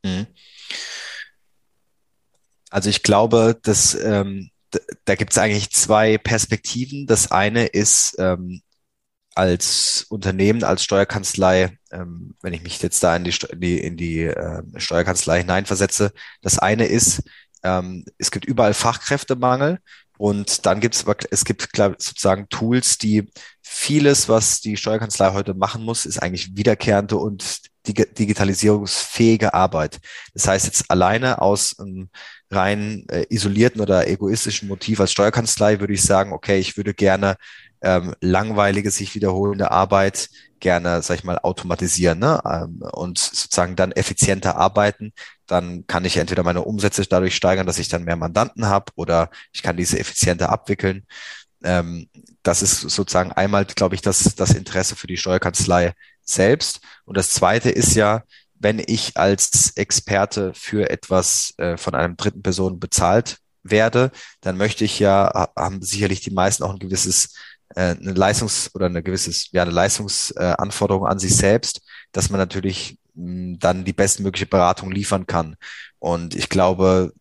Mhm. 0.05 0.27
Also 2.71 2.91
ich 2.91 3.03
glaube, 3.03 3.59
dass 3.61 3.97
ähm, 4.01 4.51
da 5.05 5.17
gibt 5.17 5.33
es 5.33 5.39
eigentlich 5.39 5.71
zwei 5.71 6.17
Perspektiven. 6.17 7.07
Das 7.09 7.33
eine 7.33 7.67
ist, 7.67 8.15
ähm, 8.21 8.63
als 9.35 10.07
Unternehmen, 10.09 10.64
als 10.64 10.85
Steuerkanzlei, 10.85 11.79
ähm, 11.93 12.35
wenn 12.43 12.53
ich 12.53 12.62
mich 12.62 12.81
jetzt 12.83 13.03
da 13.03 13.14
in 13.16 13.25
die, 13.25 13.35
die, 13.55 13.79
in 13.79 13.97
die 13.97 14.25
äh, 14.25 14.62
Steuerkanzlei 14.77 15.40
hineinversetze, 15.40 16.12
das 16.43 16.59
eine 16.59 16.87
ist, 16.87 17.23
ähm, 17.62 18.05
es 18.19 18.31
gibt 18.31 18.45
überall 18.45 18.75
Fachkräftemangel 18.75 19.79
und 20.19 20.66
dann 20.66 20.81
gibt 20.81 20.95
es, 20.95 21.05
es 21.31 21.45
gibt 21.45 21.73
klar, 21.73 21.95
sozusagen 21.97 22.49
Tools, 22.51 22.99
die 22.99 23.31
vieles, 23.62 24.29
was 24.29 24.61
die 24.61 24.77
Steuerkanzlei 24.77 25.33
heute 25.33 25.55
machen 25.55 25.83
muss, 25.85 26.07
ist 26.07 26.19
eigentlich 26.19 26.57
wiederkehrende 26.57 27.16
und 27.16 27.61
digitalisierungsfähige 27.87 29.55
Arbeit. 29.55 30.01
Das 30.35 30.47
heißt 30.47 30.66
jetzt 30.66 30.90
alleine 30.90 31.40
aus 31.40 31.79
einem 31.79 32.11
rein 32.51 33.07
äh, 33.09 33.25
isolierten 33.31 33.81
oder 33.81 34.07
egoistischen 34.09 34.69
Motiv 34.69 35.01
als 35.01 35.12
Steuerkanzlei 35.12 35.81
würde 35.81 35.95
ich 35.95 36.03
sagen, 36.03 36.33
okay, 36.33 36.59
ich 36.59 36.77
würde 36.77 36.93
gerne 36.93 37.37
ähm, 37.83 38.14
langweilige, 38.21 38.90
sich 38.90 39.14
wiederholende 39.14 39.71
Arbeit 39.71 40.29
gerne, 40.61 41.03
sag 41.03 41.16
ich 41.19 41.25
mal, 41.25 41.38
automatisieren 41.38 42.19
ne? 42.19 42.40
ähm, 42.45 42.83
und 42.93 43.19
sozusagen 43.19 43.77
dann 43.77 43.93
effizienter 43.93 44.57
arbeiten. 44.57 45.12
Dann 45.47 45.87
kann 45.87 46.05
ich 46.05 46.16
entweder 46.19 46.43
meine 46.43 46.62
Umsätze 46.62 47.05
dadurch 47.07 47.35
steigern, 47.35 47.66
dass 47.66 47.79
ich 47.79 47.88
dann 47.88 48.05
mehr 48.05 48.16
Mandanten 48.16 48.66
habe 48.66 48.93
oder 48.97 49.31
ich 49.53 49.62
kann 49.62 49.77
diese 49.77 49.99
effizienter 49.99 50.51
abwickeln. 50.51 51.07
Ähm, 51.64 52.09
das 52.43 52.62
ist 52.62 52.81
sozusagen 52.81 53.33
einmal, 53.33 53.64
glaube 53.64 53.95
ich, 53.95 54.03
das, 54.03 54.35
das 54.35 54.53
Interesse 54.53 54.97
für 54.97 55.07
die 55.07 55.16
Steuerkanzlei 55.16 55.95
selbst. 56.23 56.81
Und 57.05 57.16
das 57.16 57.31
Zweite 57.31 57.71
ist 57.71 57.95
ja, 57.95 58.23
wenn 58.55 58.83
ich 58.85 59.16
als 59.16 59.73
Experte 59.77 60.53
für 60.55 60.90
etwas 60.90 61.55
äh, 61.57 61.77
von 61.77 61.95
einem 61.95 62.16
dritten 62.16 62.43
Person 62.43 62.79
bezahlt 62.79 63.38
werde, 63.62 64.11
dann 64.40 64.57
möchte 64.57 64.85
ich 64.85 64.99
ja, 64.99 65.49
haben 65.57 65.83
sicherlich 65.83 66.21
die 66.21 66.31
meisten 66.31 66.62
auch 66.62 66.73
ein 66.73 66.79
gewisses 66.79 67.35
eine 67.75 68.13
Leistungs- 68.13 68.71
oder 68.75 68.87
eine 68.87 69.03
gewisses, 69.03 69.51
ja, 69.53 69.63
eine 69.63 69.71
Leistungsanforderung 69.71 71.07
an 71.07 71.19
sich 71.19 71.37
selbst, 71.37 71.83
dass 72.13 72.31
man 72.31 72.39
natürlich 72.41 72.99
mh, 73.15 73.59
dann 73.61 73.85
die 73.85 73.93
bestmögliche 73.93 74.47
Beratung 74.47 74.91
liefern 74.91 75.27
kann. 75.27 75.57
Und 75.99 76.35
ich 76.35 76.49
glaube, 76.49 77.13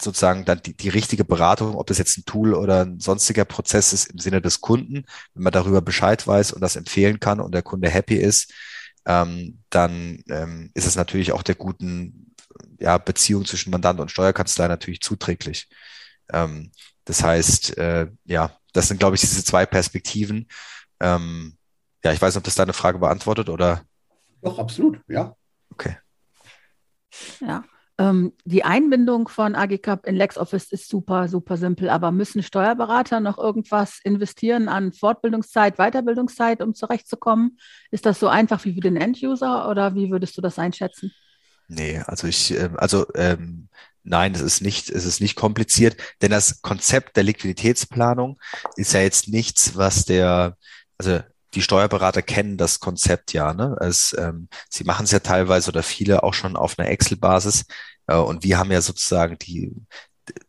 sozusagen 0.00 0.44
dann 0.44 0.60
die, 0.62 0.76
die 0.76 0.88
richtige 0.88 1.24
Beratung, 1.24 1.74
ob 1.74 1.86
das 1.86 1.98
jetzt 1.98 2.18
ein 2.18 2.24
Tool 2.24 2.54
oder 2.54 2.84
ein 2.84 3.00
sonstiger 3.00 3.44
Prozess 3.44 3.92
ist 3.92 4.10
im 4.10 4.18
Sinne 4.18 4.40
des 4.40 4.60
Kunden, 4.60 5.04
wenn 5.34 5.42
man 5.42 5.52
darüber 5.52 5.80
Bescheid 5.80 6.26
weiß 6.26 6.52
und 6.52 6.60
das 6.60 6.76
empfehlen 6.76 7.20
kann 7.20 7.40
und 7.40 7.52
der 7.52 7.62
Kunde 7.62 7.90
happy 7.90 8.16
ist, 8.16 8.52
ähm, 9.06 9.60
dann 9.70 10.22
ähm, 10.28 10.70
ist 10.74 10.86
es 10.86 10.96
natürlich 10.96 11.32
auch 11.32 11.42
der 11.42 11.54
guten 11.56 12.34
ja, 12.78 12.98
Beziehung 12.98 13.44
zwischen 13.44 13.70
Mandant 13.70 14.00
und 14.00 14.10
Steuerkanzlei 14.10 14.68
natürlich 14.68 15.00
zuträglich. 15.00 15.68
Ähm, 16.32 16.70
das 17.04 17.22
heißt, 17.22 17.78
äh, 17.78 18.08
ja, 18.24 18.57
das 18.72 18.88
sind, 18.88 18.98
glaube 18.98 19.16
ich, 19.16 19.20
diese 19.20 19.44
zwei 19.44 19.66
Perspektiven. 19.66 20.48
Ähm, 21.00 21.56
ja, 22.04 22.12
ich 22.12 22.20
weiß 22.20 22.34
nicht, 22.34 22.38
ob 22.38 22.44
das 22.44 22.54
deine 22.54 22.72
Frage 22.72 22.98
beantwortet 22.98 23.48
oder? 23.48 23.82
Doch, 24.42 24.58
absolut, 24.58 25.00
ja. 25.08 25.34
Okay. 25.70 25.96
Ja. 27.40 27.64
Ähm, 28.00 28.32
die 28.44 28.64
Einbindung 28.64 29.26
von 29.26 29.56
AGCAP 29.56 30.06
in 30.06 30.14
LexOffice 30.14 30.70
ist 30.70 30.88
super, 30.88 31.26
super 31.26 31.56
simpel, 31.56 31.90
aber 31.90 32.12
müssen 32.12 32.44
Steuerberater 32.44 33.18
noch 33.18 33.38
irgendwas 33.38 33.98
investieren 34.04 34.68
an 34.68 34.92
Fortbildungszeit, 34.92 35.78
Weiterbildungszeit, 35.78 36.62
um 36.62 36.74
zurechtzukommen? 36.74 37.58
Ist 37.90 38.06
das 38.06 38.20
so 38.20 38.28
einfach 38.28 38.64
wie 38.64 38.74
für 38.74 38.80
den 38.80 38.96
Enduser 38.96 39.68
oder 39.68 39.96
wie 39.96 40.12
würdest 40.12 40.36
du 40.36 40.40
das 40.40 40.60
einschätzen? 40.60 41.12
Nee, 41.66 42.00
also 42.06 42.28
ich, 42.28 42.52
ähm, 42.52 42.76
also 42.78 43.04
ähm, 43.14 43.68
nein, 44.08 44.34
es 44.34 44.40
ist 44.40 44.60
nicht, 44.60 44.90
es 44.90 45.04
ist 45.04 45.20
nicht 45.20 45.36
kompliziert, 45.36 45.96
denn 46.22 46.30
das 46.30 46.62
Konzept 46.62 47.16
der 47.16 47.24
Liquiditätsplanung 47.24 48.38
ist 48.76 48.92
ja 48.92 49.00
jetzt 49.00 49.28
nichts, 49.28 49.76
was 49.76 50.04
der, 50.04 50.56
also 50.98 51.20
die 51.54 51.62
Steuerberater 51.62 52.22
kennen 52.22 52.56
das 52.56 52.80
Konzept 52.80 53.32
ja. 53.32 53.54
Ne? 53.54 53.76
Es, 53.80 54.14
ähm, 54.18 54.48
sie 54.68 54.84
machen 54.84 55.04
es 55.04 55.12
ja 55.12 55.20
teilweise 55.20 55.70
oder 55.70 55.82
viele 55.82 56.22
auch 56.22 56.34
schon 56.34 56.56
auf 56.56 56.78
einer 56.78 56.90
Excel-Basis. 56.90 57.64
Äh, 58.06 58.16
und 58.16 58.44
wir 58.44 58.58
haben 58.58 58.70
ja 58.70 58.82
sozusagen 58.82 59.38
die, 59.38 59.72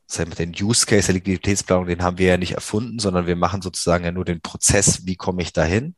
sagen 0.07 0.31
wir, 0.31 0.35
den 0.35 0.55
Use 0.59 0.85
Case 0.85 1.07
der 1.07 1.15
Liquiditätsplanung, 1.15 1.87
den 1.87 2.03
haben 2.03 2.17
wir 2.17 2.27
ja 2.27 2.37
nicht 2.37 2.53
erfunden, 2.53 2.99
sondern 2.99 3.27
wir 3.27 3.35
machen 3.35 3.61
sozusagen 3.61 4.03
ja 4.03 4.11
nur 4.11 4.25
den 4.25 4.41
Prozess, 4.41 5.05
wie 5.05 5.15
komme 5.15 5.41
ich 5.41 5.53
dahin. 5.53 5.95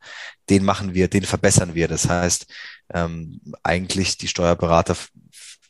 Den 0.50 0.64
machen 0.64 0.94
wir, 0.94 1.08
den 1.08 1.24
verbessern 1.24 1.74
wir. 1.74 1.88
Das 1.88 2.08
heißt, 2.08 2.46
ähm, 2.94 3.40
eigentlich 3.62 4.18
die 4.18 4.28
Steuerberater 4.28 4.96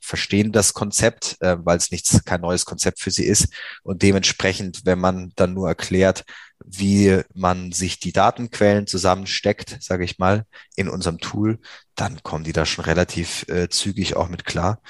verstehen 0.03 0.53
das 0.53 0.75
Konzept, 0.75 1.37
äh, 1.41 1.57
weil 1.65 1.79
es 1.79 1.91
nichts, 1.91 2.25
kein 2.25 2.41
neues 2.41 2.65
Konzept 2.65 3.01
für 3.01 3.11
sie 3.11 3.25
ist. 3.25 3.49
Und 3.83 4.03
dementsprechend, 4.03 4.85
wenn 4.85 4.99
man 4.99 5.33
dann 5.37 5.55
nur 5.55 5.69
erklärt, 5.69 6.25
wie 6.65 7.21
man 7.35 7.73
sich 7.73 7.99
die 7.99 8.13
Datenquellen 8.13 8.87
zusammensteckt, 8.87 9.79
sage 9.81 10.05
ich 10.05 10.19
mal, 10.19 10.45
in 10.77 10.89
unserem 10.89 11.19
Tool, 11.19 11.59
dann 11.95 12.23
kommen 12.23 12.45
die 12.45 12.53
da 12.53 12.67
schon 12.67 12.85
relativ 12.85 13.49
äh, 13.49 13.69
zügig 13.69 14.17
auch 14.17 14.29
mit 14.29 14.45
klar. 14.45 14.81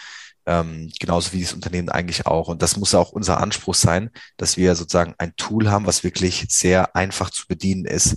Ähm, 0.44 0.90
genauso 0.98 1.32
wie 1.32 1.42
das 1.42 1.52
Unternehmen 1.52 1.88
eigentlich 1.88 2.26
auch. 2.26 2.48
Und 2.48 2.62
das 2.62 2.76
muss 2.76 2.94
auch 2.94 3.12
unser 3.12 3.38
Anspruch 3.38 3.74
sein, 3.74 4.10
dass 4.36 4.56
wir 4.56 4.74
sozusagen 4.74 5.14
ein 5.18 5.36
Tool 5.36 5.70
haben, 5.70 5.86
was 5.86 6.02
wirklich 6.02 6.46
sehr 6.48 6.96
einfach 6.96 7.30
zu 7.30 7.46
bedienen 7.46 7.84
ist. 7.84 8.16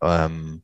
Ähm, 0.00 0.62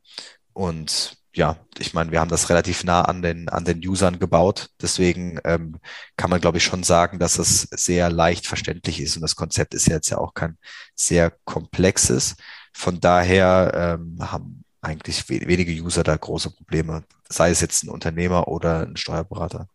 und 0.53 1.20
ja, 1.35 1.57
ich 1.79 1.95
meine, 1.95 2.11
wir 2.11 2.21
haben 2.21 2.29
das 2.29 2.51
relativ 2.51 2.85
nah 2.85 3.03
an 3.03 3.23
den, 3.23 3.49
an 3.49 3.65
den 3.65 3.87
Usern 3.87 4.19
gebaut. 4.19 4.71
Deswegen 4.83 5.39
ähm, 5.45 5.79
kann 6.17 6.31
man, 6.31 6.41
glaube 6.41 6.59
ich, 6.59 6.65
schon 6.65 6.83
sagen, 6.83 7.19
dass 7.19 7.39
es 7.39 7.63
sehr 7.71 8.11
leicht 8.11 8.47
verständlich 8.47 9.01
ist. 9.01 9.17
Und 9.17 9.23
das 9.23 9.37
Konzept 9.37 9.75
ist 9.75 9.87
jetzt 9.87 10.11
ja 10.11 10.19
auch 10.19 10.35
kein 10.35 10.59
sehr 10.95 11.33
komplexes. 11.45 12.37
Von 12.73 13.01
daher 13.01 13.99
ähm, 14.01 14.19
haben 14.21 14.65
eigentlich 14.81 15.29
wenige 15.29 15.73
User 15.83 16.03
da 16.03 16.17
große 16.17 16.51
Probleme, 16.51 17.05
sei 17.29 17.51
es 17.51 17.61
jetzt 17.61 17.85
ein 17.85 17.91
Unternehmer 17.91 18.49
oder 18.49 18.81
ein 18.87 18.97
Steuerberater. 18.97 19.69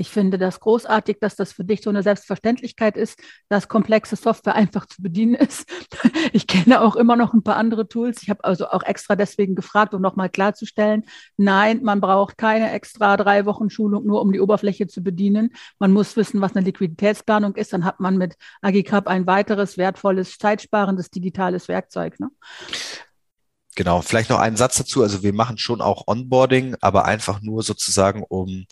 Ich 0.00 0.08
finde 0.08 0.38
das 0.38 0.60
großartig, 0.60 1.18
dass 1.20 1.36
das 1.36 1.52
für 1.52 1.62
dich 1.62 1.82
so 1.82 1.90
eine 1.90 2.02
Selbstverständlichkeit 2.02 2.96
ist, 2.96 3.20
dass 3.50 3.68
komplexe 3.68 4.16
Software 4.16 4.54
einfach 4.54 4.86
zu 4.86 5.02
bedienen 5.02 5.34
ist. 5.34 5.68
Ich 6.32 6.46
kenne 6.46 6.80
auch 6.80 6.96
immer 6.96 7.16
noch 7.16 7.34
ein 7.34 7.42
paar 7.42 7.56
andere 7.56 7.88
Tools. 7.88 8.22
Ich 8.22 8.30
habe 8.30 8.44
also 8.44 8.68
auch 8.68 8.82
extra 8.82 9.16
deswegen 9.16 9.56
gefragt, 9.56 9.94
um 9.94 10.00
nochmal 10.00 10.30
klarzustellen, 10.30 11.04
nein, 11.36 11.82
man 11.82 12.00
braucht 12.00 12.38
keine 12.38 12.70
extra 12.70 13.16
drei 13.16 13.46
Wochen 13.46 13.68
Schulung 13.68 14.06
nur, 14.06 14.22
um 14.22 14.32
die 14.32 14.40
Oberfläche 14.40 14.86
zu 14.86 15.02
bedienen. 15.02 15.50
Man 15.78 15.92
muss 15.92 16.16
wissen, 16.16 16.40
was 16.40 16.54
eine 16.54 16.64
Liquiditätsplanung 16.64 17.56
ist. 17.56 17.72
Dann 17.72 17.84
hat 17.84 18.00
man 18.00 18.16
mit 18.16 18.36
AgiCap 18.62 19.08
ein 19.08 19.26
weiteres 19.26 19.76
wertvolles, 19.76 20.38
zeitsparendes 20.38 21.10
digitales 21.10 21.68
Werkzeug. 21.68 22.20
Ne? 22.20 22.30
Genau, 23.76 24.02
vielleicht 24.02 24.30
noch 24.30 24.38
einen 24.38 24.56
Satz 24.56 24.76
dazu. 24.76 25.02
Also 25.02 25.22
wir 25.22 25.32
machen 25.32 25.56
schon 25.56 25.80
auch 25.80 26.06
Onboarding, 26.06 26.76
aber 26.80 27.04
einfach 27.06 27.40
nur 27.40 27.62
sozusagen, 27.62 28.24
um 28.28 28.66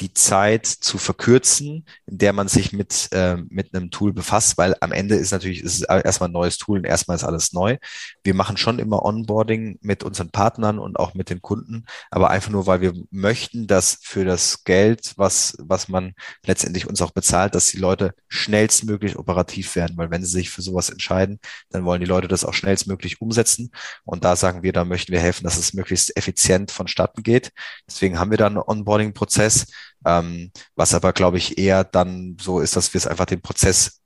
die 0.00 0.12
Zeit 0.12 0.66
zu 0.66 0.98
verkürzen, 0.98 1.84
in 2.06 2.18
der 2.18 2.32
man 2.32 2.48
sich 2.48 2.72
mit, 2.72 3.08
äh, 3.12 3.36
mit 3.48 3.74
einem 3.74 3.90
Tool 3.90 4.12
befasst, 4.12 4.58
weil 4.58 4.76
am 4.80 4.92
Ende 4.92 5.16
ist 5.16 5.32
natürlich, 5.32 5.62
ist 5.62 5.74
es 5.74 5.82
erstmal 5.82 6.28
ein 6.28 6.32
neues 6.32 6.58
Tool 6.58 6.78
und 6.78 6.84
erstmal 6.84 7.16
ist 7.16 7.24
alles 7.24 7.52
neu. 7.52 7.76
Wir 8.22 8.34
machen 8.34 8.56
schon 8.56 8.78
immer 8.78 9.04
Onboarding 9.04 9.78
mit 9.80 10.04
unseren 10.04 10.30
Partnern 10.30 10.78
und 10.78 10.98
auch 10.98 11.14
mit 11.14 11.30
den 11.30 11.42
Kunden, 11.42 11.84
aber 12.10 12.30
einfach 12.30 12.50
nur, 12.50 12.66
weil 12.66 12.80
wir 12.80 12.94
möchten, 13.10 13.66
dass 13.66 13.98
für 14.02 14.24
das 14.24 14.64
Geld, 14.64 15.14
was, 15.16 15.56
was 15.58 15.88
man 15.88 16.14
letztendlich 16.46 16.86
uns 16.86 17.02
auch 17.02 17.10
bezahlt, 17.10 17.54
dass 17.54 17.66
die 17.66 17.78
Leute 17.78 18.14
schnellstmöglich 18.28 19.16
operativ 19.16 19.74
werden, 19.76 19.96
weil 19.96 20.10
wenn 20.10 20.24
sie 20.24 20.30
sich 20.30 20.50
für 20.50 20.62
sowas 20.62 20.90
entscheiden, 20.90 21.40
dann 21.70 21.84
wollen 21.84 22.00
die 22.00 22.06
Leute 22.06 22.28
das 22.28 22.44
auch 22.44 22.54
schnellstmöglich 22.54 23.20
umsetzen. 23.20 23.70
Und 24.04 24.24
da 24.24 24.36
sagen 24.36 24.62
wir, 24.62 24.72
da 24.72 24.84
möchten 24.84 25.12
wir 25.12 25.20
helfen, 25.20 25.44
dass 25.44 25.58
es 25.58 25.74
möglichst 25.74 26.16
effizient 26.16 26.70
vonstatten 26.70 27.22
geht. 27.22 27.52
Deswegen 27.86 28.18
haben 28.18 28.30
wir 28.30 28.38
da 28.38 28.46
einen 28.46 28.58
Onboarding-Prozess 28.58 29.66
ähm, 30.04 30.52
was 30.76 30.94
aber, 30.94 31.12
glaube 31.12 31.38
ich, 31.38 31.58
eher 31.58 31.84
dann 31.84 32.36
so 32.40 32.60
ist, 32.60 32.76
dass 32.76 32.94
wir 32.94 32.98
es 32.98 33.06
einfach 33.06 33.26
den 33.26 33.42
Prozess 33.42 34.00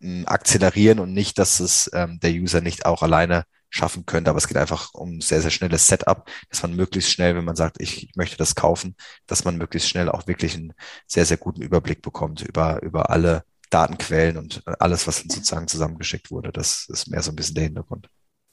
hm, 0.00 0.24
akzelerieren 0.26 1.00
und 1.00 1.12
nicht, 1.12 1.38
dass 1.38 1.60
es 1.60 1.90
ähm, 1.94 2.20
der 2.20 2.32
User 2.32 2.60
nicht 2.60 2.86
auch 2.86 3.02
alleine 3.02 3.44
schaffen 3.70 4.06
könnte. 4.06 4.30
Aber 4.30 4.38
es 4.38 4.48
geht 4.48 4.56
einfach 4.56 4.94
um 4.94 5.20
sehr, 5.20 5.42
sehr 5.42 5.50
schnelles 5.50 5.86
Setup, 5.86 6.28
dass 6.50 6.62
man 6.62 6.74
möglichst 6.76 7.10
schnell, 7.10 7.36
wenn 7.36 7.44
man 7.44 7.56
sagt, 7.56 7.80
ich 7.80 8.10
möchte 8.16 8.36
das 8.36 8.54
kaufen, 8.54 8.96
dass 9.26 9.44
man 9.44 9.56
möglichst 9.56 9.88
schnell 9.88 10.08
auch 10.08 10.26
wirklich 10.26 10.54
einen 10.54 10.72
sehr, 11.06 11.26
sehr 11.26 11.36
guten 11.36 11.62
Überblick 11.62 12.02
bekommt 12.02 12.42
über, 12.42 12.82
über 12.82 13.10
alle 13.10 13.44
Datenquellen 13.70 14.38
und 14.38 14.62
alles, 14.80 15.06
was 15.06 15.18
sozusagen 15.18 15.68
zusammengeschickt 15.68 16.30
wurde. 16.30 16.52
Das 16.52 16.86
ist 16.88 17.08
mehr 17.08 17.22
so 17.22 17.32
ein 17.32 17.36
bisschen 17.36 17.54
der 17.54 17.64
Hintergrund. 17.64 18.08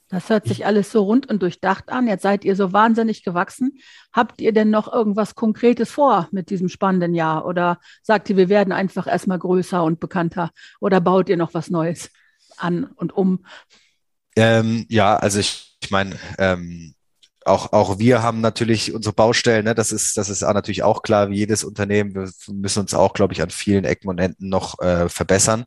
Das 0.08 0.28
hört 0.28 0.46
sich 0.46 0.64
alles 0.64 0.92
so 0.92 1.02
rund 1.02 1.28
und 1.28 1.42
durchdacht 1.42 1.88
an. 1.88 2.06
Jetzt 2.06 2.22
seid 2.22 2.44
ihr 2.44 2.54
so 2.54 2.72
wahnsinnig 2.72 3.24
gewachsen. 3.24 3.78
Habt 4.12 4.40
ihr 4.40 4.52
denn 4.52 4.70
noch 4.70 4.92
irgendwas 4.92 5.34
Konkretes 5.34 5.90
vor 5.90 6.28
mit 6.30 6.50
diesem 6.50 6.68
spannenden 6.68 7.14
Jahr? 7.14 7.44
Oder 7.44 7.80
sagt 8.02 8.30
ihr, 8.30 8.36
wir 8.36 8.48
werden 8.48 8.72
einfach 8.72 9.08
erstmal 9.08 9.38
größer 9.38 9.82
und 9.82 9.98
bekannter? 9.98 10.50
Oder 10.80 11.00
baut 11.00 11.28
ihr 11.28 11.36
noch 11.36 11.54
was 11.54 11.70
Neues 11.70 12.10
an 12.56 12.84
und 12.84 13.12
um? 13.16 13.44
Ähm, 14.36 14.86
ja, 14.88 15.16
also 15.16 15.40
ich, 15.40 15.76
ich 15.82 15.90
meine, 15.90 16.16
ähm, 16.38 16.94
auch, 17.44 17.72
auch 17.72 17.98
wir 17.98 18.22
haben 18.22 18.40
natürlich 18.40 18.92
unsere 18.92 19.14
Baustellen, 19.14 19.64
ne? 19.64 19.74
das 19.74 19.92
ist, 19.92 20.16
das 20.16 20.28
ist 20.28 20.42
natürlich 20.42 20.82
auch 20.82 21.02
klar, 21.02 21.30
wie 21.30 21.36
jedes 21.36 21.64
Unternehmen. 21.64 22.14
Wir 22.14 22.30
müssen 22.52 22.80
uns 22.80 22.94
auch, 22.94 23.12
glaube 23.12 23.34
ich, 23.34 23.42
an 23.42 23.50
vielen 23.50 23.84
Ecken 23.84 24.08
und 24.08 24.18
Enden 24.18 24.48
noch 24.48 24.78
äh, 24.80 25.08
verbessern. 25.08 25.64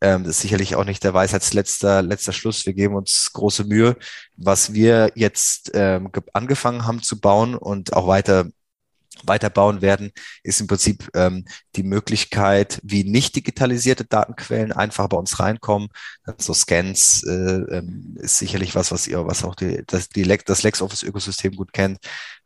Ähm, 0.00 0.24
das 0.24 0.36
ist 0.36 0.42
sicherlich 0.42 0.76
auch 0.76 0.84
nicht 0.84 1.04
der 1.04 1.14
Weisheitsletzter 1.14 2.02
letzter 2.02 2.32
Schluss. 2.32 2.66
Wir 2.66 2.74
geben 2.74 2.94
uns 2.94 3.32
große 3.32 3.64
Mühe. 3.64 3.96
Was 4.36 4.72
wir 4.72 5.12
jetzt 5.14 5.70
ähm, 5.74 6.10
angefangen 6.32 6.86
haben 6.86 7.02
zu 7.02 7.20
bauen 7.20 7.54
und 7.54 7.92
auch 7.94 8.06
weiter 8.06 8.46
weiterbauen 9.24 9.80
werden, 9.80 10.12
ist 10.42 10.60
im 10.60 10.66
Prinzip 10.66 11.08
ähm, 11.14 11.46
die 11.76 11.82
Möglichkeit, 11.82 12.80
wie 12.82 13.04
nicht 13.04 13.36
digitalisierte 13.36 14.04
Datenquellen 14.04 14.72
einfach 14.72 15.08
bei 15.08 15.16
uns 15.16 15.38
reinkommen. 15.38 15.88
So 16.38 16.54
Scans 16.54 17.22
äh, 17.24 17.32
ähm, 17.32 18.16
ist 18.18 18.38
sicherlich 18.38 18.74
was, 18.74 18.90
was 18.90 19.06
ihr, 19.06 19.26
was 19.26 19.44
auch 19.44 19.54
die, 19.54 19.82
das, 19.86 20.08
die 20.08 20.22
das 20.22 20.62
LexOffice-Ökosystem 20.62 21.54
gut 21.54 21.72
kennt, 21.72 21.98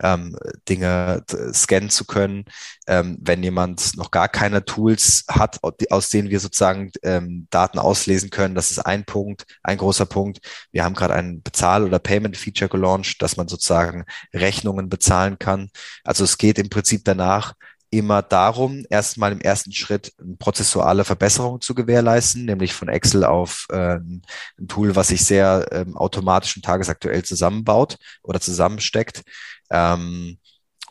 ähm, 0.03 0.37
Dinge 0.69 1.25
scannen 1.53 1.91
zu 1.91 2.05
können. 2.05 2.45
Ähm, 2.87 3.19
wenn 3.21 3.43
jemand 3.43 3.97
noch 3.97 4.11
gar 4.11 4.29
keine 4.29 4.65
Tools 4.65 5.25
hat, 5.29 5.61
aus 5.63 6.09
denen 6.09 6.31
wir 6.31 6.41
sozusagen 6.41 6.91
ähm, 7.03 7.47
Daten 7.51 7.79
auslesen 7.79 8.31
können, 8.31 8.55
das 8.55 8.71
ist 8.71 8.81
ein 8.81 9.05
Punkt, 9.05 9.47
ein 9.63 9.79
großer 9.79 10.07
Punkt. 10.07 10.41
Wir 10.73 10.85
haben 10.85 10.95
gerade 10.95 11.15
ein 11.15 11.43
Bezahl- 11.43 11.85
oder 11.85 11.99
Payment-Feature 11.99 12.69
gelauncht, 12.69 13.23
dass 13.23 13.37
man 13.37 13.49
sozusagen 13.49 14.05
Rechnungen 14.35 14.89
bezahlen 14.89 15.39
kann. 15.39 15.71
Also 16.05 16.25
es 16.25 16.37
geht 16.37 16.59
im 16.59 16.69
Prinzip 16.69 17.03
danach 17.05 17.55
immer 17.91 18.23
darum, 18.23 18.85
erstmal 18.89 19.33
im 19.33 19.41
ersten 19.41 19.73
Schritt 19.73 20.13
eine 20.21 20.37
prozessuale 20.37 21.05
Verbesserung 21.05 21.61
zu 21.61 21.75
gewährleisten, 21.75 22.45
nämlich 22.45 22.73
von 22.73 22.89
Excel 22.89 23.25
auf 23.25 23.67
äh, 23.71 23.97
ein 23.97 24.23
Tool, 24.69 24.95
was 24.95 25.09
sich 25.09 25.25
sehr 25.25 25.67
ähm, 25.73 25.97
automatisch 25.97 26.57
und 26.57 26.65
tagesaktuell 26.65 27.25
zusammenbaut 27.25 27.97
oder 28.23 28.41
zusammensteckt. 28.41 29.23
Ähm, 29.71 30.39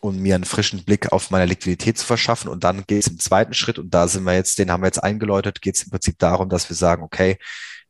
um 0.02 0.18
mir 0.18 0.36
einen 0.36 0.46
frischen 0.46 0.86
Blick 0.86 1.12
auf 1.12 1.30
meine 1.30 1.46
Liquidität 1.46 1.98
zu 1.98 2.06
verschaffen. 2.06 2.50
Und 2.50 2.64
dann 2.64 2.86
geht 2.88 3.02
es 3.02 3.08
im 3.08 3.20
zweiten 3.20 3.54
Schritt, 3.54 3.78
und 3.80 3.94
da 3.94 4.08
sind 4.08 4.24
wir 4.24 4.34
jetzt, 4.34 4.58
den 4.58 4.72
haben 4.72 4.82
wir 4.82 4.88
jetzt 4.88 5.04
eingeläutet, 5.04 5.62
geht 5.62 5.76
es 5.76 5.84
im 5.84 5.90
Prinzip 5.90 6.18
darum, 6.20 6.48
dass 6.48 6.70
wir 6.70 6.76
sagen, 6.78 7.04
okay, 7.04 7.38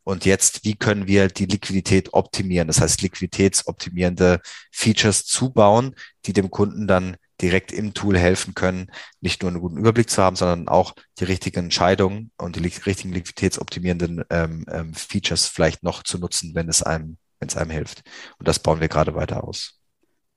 und 0.04 0.26
jetzt, 0.26 0.64
wie 0.64 0.76
können 0.76 1.06
wir 1.06 1.28
die 1.28 1.46
Liquidität 1.46 2.14
optimieren? 2.14 2.68
Das 2.68 2.82
heißt, 2.82 3.04
liquiditätsoptimierende 3.04 4.42
Features 4.72 5.26
zubauen, 5.26 5.94
die 6.26 6.34
dem 6.34 6.50
Kunden 6.50 6.88
dann 6.88 7.16
direkt 7.42 7.72
im 7.72 7.94
Tool 7.94 8.18
helfen 8.18 8.54
können, 8.54 8.92
nicht 9.22 9.42
nur 9.42 9.52
einen 9.52 9.62
guten 9.62 9.78
Überblick 9.78 10.10
zu 10.10 10.22
haben, 10.22 10.36
sondern 10.36 10.68
auch 10.68 10.94
die 11.20 11.24
richtigen 11.24 11.66
Entscheidungen 11.66 12.32
und 12.38 12.56
die 12.56 12.60
richtigen 12.86 13.14
liquiditätsoptimierenden 13.14 14.24
ähm, 14.30 14.66
ähm, 14.72 14.94
Features 14.94 15.48
vielleicht 15.48 15.84
noch 15.84 16.04
zu 16.04 16.20
nutzen, 16.20 16.54
wenn 16.56 16.70
es 16.70 16.84
einem, 16.84 17.18
wenn 17.40 17.50
es 17.50 17.58
einem 17.58 17.72
hilft. 17.72 18.04
Und 18.38 18.48
das 18.48 18.60
bauen 18.60 18.82
wir 18.82 18.88
gerade 18.88 19.16
weiter 19.16 19.44
aus. 19.44 19.80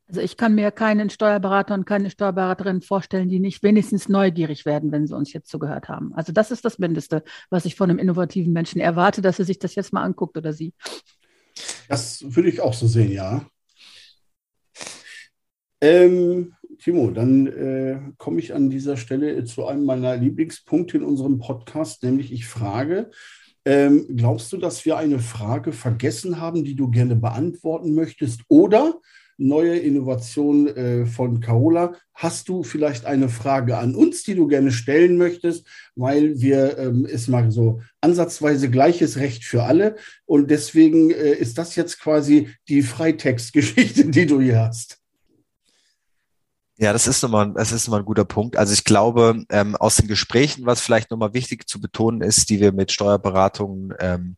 Also 0.08 0.20
ich 0.20 0.36
kann 0.36 0.54
mir 0.54 0.70
keinen 0.70 1.08
Steuerberater 1.10 1.74
und 1.74 1.86
keine 1.86 2.10
Steuerberaterin 2.10 2.82
vorstellen, 2.82 3.30
die 3.30 3.40
nicht 3.40 3.62
wenigstens 3.62 4.08
neugierig 4.08 4.66
werden, 4.66 4.92
wenn 4.92 5.06
sie 5.06 5.16
uns 5.16 5.32
jetzt 5.32 5.48
zugehört 5.48 5.88
haben. 5.88 6.12
Also 6.14 6.32
das 6.32 6.50
ist 6.50 6.64
das 6.64 6.78
Mindeste, 6.78 7.22
was 7.50 7.64
ich 7.64 7.76
von 7.76 7.88
einem 7.88 7.98
innovativen 7.98 8.52
Menschen 8.52 8.80
erwarte, 8.80 9.22
dass 9.22 9.38
er 9.38 9.46
sich 9.46 9.58
das 9.58 9.74
jetzt 9.74 9.92
mal 9.92 10.02
anguckt 10.02 10.36
oder 10.36 10.52
sie. 10.52 10.74
Das 11.88 12.22
würde 12.22 12.48
ich 12.50 12.60
auch 12.60 12.74
so 12.74 12.86
sehen, 12.86 13.10
ja. 13.10 13.46
Ähm, 15.80 16.54
Timo, 16.82 17.10
dann 17.10 17.46
äh, 17.46 17.98
komme 18.18 18.40
ich 18.40 18.54
an 18.54 18.70
dieser 18.70 18.96
Stelle 18.96 19.44
zu 19.44 19.66
einem 19.66 19.84
meiner 19.84 20.16
Lieblingspunkte 20.16 20.96
in 20.96 21.04
unserem 21.04 21.38
Podcast, 21.38 22.02
nämlich 22.02 22.32
ich 22.32 22.46
frage, 22.46 23.10
ähm, 23.64 24.06
glaubst 24.16 24.52
du, 24.52 24.56
dass 24.56 24.84
wir 24.84 24.96
eine 24.96 25.20
Frage 25.20 25.72
vergessen 25.72 26.40
haben, 26.40 26.64
die 26.64 26.74
du 26.74 26.90
gerne 26.90 27.14
beantworten 27.14 27.94
möchtest? 27.94 28.42
Oder 28.48 29.00
neue 29.38 29.76
Innovation 29.76 30.68
äh, 30.68 31.06
von 31.06 31.40
Carola. 31.40 31.94
Hast 32.14 32.48
du 32.48 32.62
vielleicht 32.62 33.06
eine 33.06 33.28
Frage 33.28 33.78
an 33.78 33.94
uns, 33.94 34.22
die 34.22 34.34
du 34.34 34.46
gerne 34.46 34.72
stellen 34.72 35.16
möchtest, 35.16 35.66
weil 35.96 36.40
wir 36.40 36.78
ähm, 36.78 37.06
ist 37.06 37.28
mal 37.28 37.50
so 37.50 37.80
ansatzweise 38.00 38.70
gleiches 38.70 39.18
Recht 39.18 39.44
für 39.44 39.64
alle 39.64 39.96
und 40.24 40.50
deswegen 40.50 41.10
äh, 41.10 41.32
ist 41.32 41.58
das 41.58 41.76
jetzt 41.76 42.00
quasi 42.00 42.48
die 42.68 42.82
Freitextgeschichte, 42.82 44.04
die 44.10 44.26
du 44.26 44.40
hier 44.40 44.60
hast. 44.60 45.01
Ja, 46.78 46.92
das 46.92 47.06
ist 47.06 47.22
nochmal, 47.22 47.52
das 47.54 47.70
ist 47.70 47.86
nochmal 47.86 48.00
ein 48.00 48.06
guter 48.06 48.24
Punkt. 48.24 48.56
Also 48.56 48.72
ich 48.72 48.84
glaube, 48.84 49.44
ähm, 49.50 49.76
aus 49.76 49.96
den 49.96 50.08
Gesprächen, 50.08 50.66
was 50.66 50.80
vielleicht 50.80 51.10
nochmal 51.10 51.34
wichtig 51.34 51.68
zu 51.68 51.80
betonen 51.80 52.22
ist, 52.22 52.48
die 52.50 52.60
wir 52.60 52.72
mit 52.72 52.90
Steuerberatungen 52.92 53.94
ähm, 54.00 54.36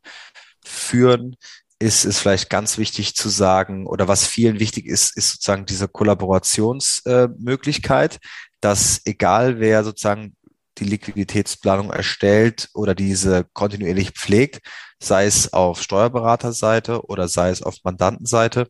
führen, 0.65 1.37
ist 1.79 2.05
es 2.05 2.19
vielleicht 2.19 2.51
ganz 2.51 2.77
wichtig 2.79 3.15
zu 3.15 3.29
sagen, 3.29 3.87
oder 3.87 4.09
was 4.09 4.27
vielen 4.27 4.59
wichtig 4.61 4.87
ist, 4.87 5.17
ist 5.17 5.31
sozusagen 5.33 5.67
diese 5.67 5.89
Kollaborationsmöglichkeit, 5.89 8.17
äh, 8.17 8.19
dass 8.61 9.01
egal 9.05 9.61
wer 9.61 9.85
sozusagen 9.85 10.37
die 10.79 10.85
Liquiditätsplanung 10.85 11.91
erstellt 11.91 12.69
oder 12.75 12.95
diese 12.95 13.45
kontinuierlich 13.53 14.11
pflegt, 14.11 14.61
sei 15.01 15.27
es 15.27 15.53
auf 15.53 15.83
Steuerberaterseite 15.83 17.05
oder 17.07 17.29
sei 17.29 17.51
es 17.51 17.63
auf 17.63 17.77
Mandantenseite, 17.85 18.69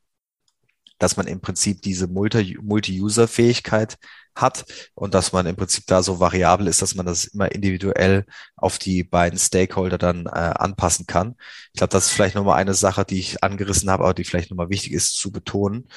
dass 0.99 1.17
man 1.17 1.27
im 1.27 1.41
Prinzip 1.41 1.83
diese 1.83 2.07
Multi-User-Fähigkeit 2.07 3.97
hat 4.37 4.65
und 4.95 5.15
dass 5.15 5.33
man 5.33 5.47
im 5.47 5.57
Prinzip 5.57 5.85
da 5.87 6.03
so 6.03 6.21
variabel 6.21 6.67
ist, 6.67 6.83
dass 6.83 6.95
man 6.95 7.07
das 7.07 7.25
immer 7.27 7.53
individuell 7.53 8.25
auf 8.57 8.79
die 8.79 9.05
beiden 9.05 9.39
Stakeholder 9.39 9.99
dann 9.99 10.27
äh, 10.27 10.31
anpassen 10.31 11.07
kann. 11.07 11.37
Ich 11.73 11.79
glaube, 11.79 11.93
das 11.93 12.07
ist 12.07 12.13
vielleicht 12.13 12.35
nochmal 12.35 12.59
eine 12.59 12.75
Sache, 12.75 13.05
die 13.05 13.21
ich 13.21 13.45
angerissen 13.45 13.91
habe, 13.91 14.05
aber 14.05 14.15
die 14.15 14.25
vielleicht 14.25 14.51
nochmal 14.51 14.71
wichtig 14.71 14.93
ist 14.93 15.17
zu 15.17 15.31
betonen. 15.31 15.89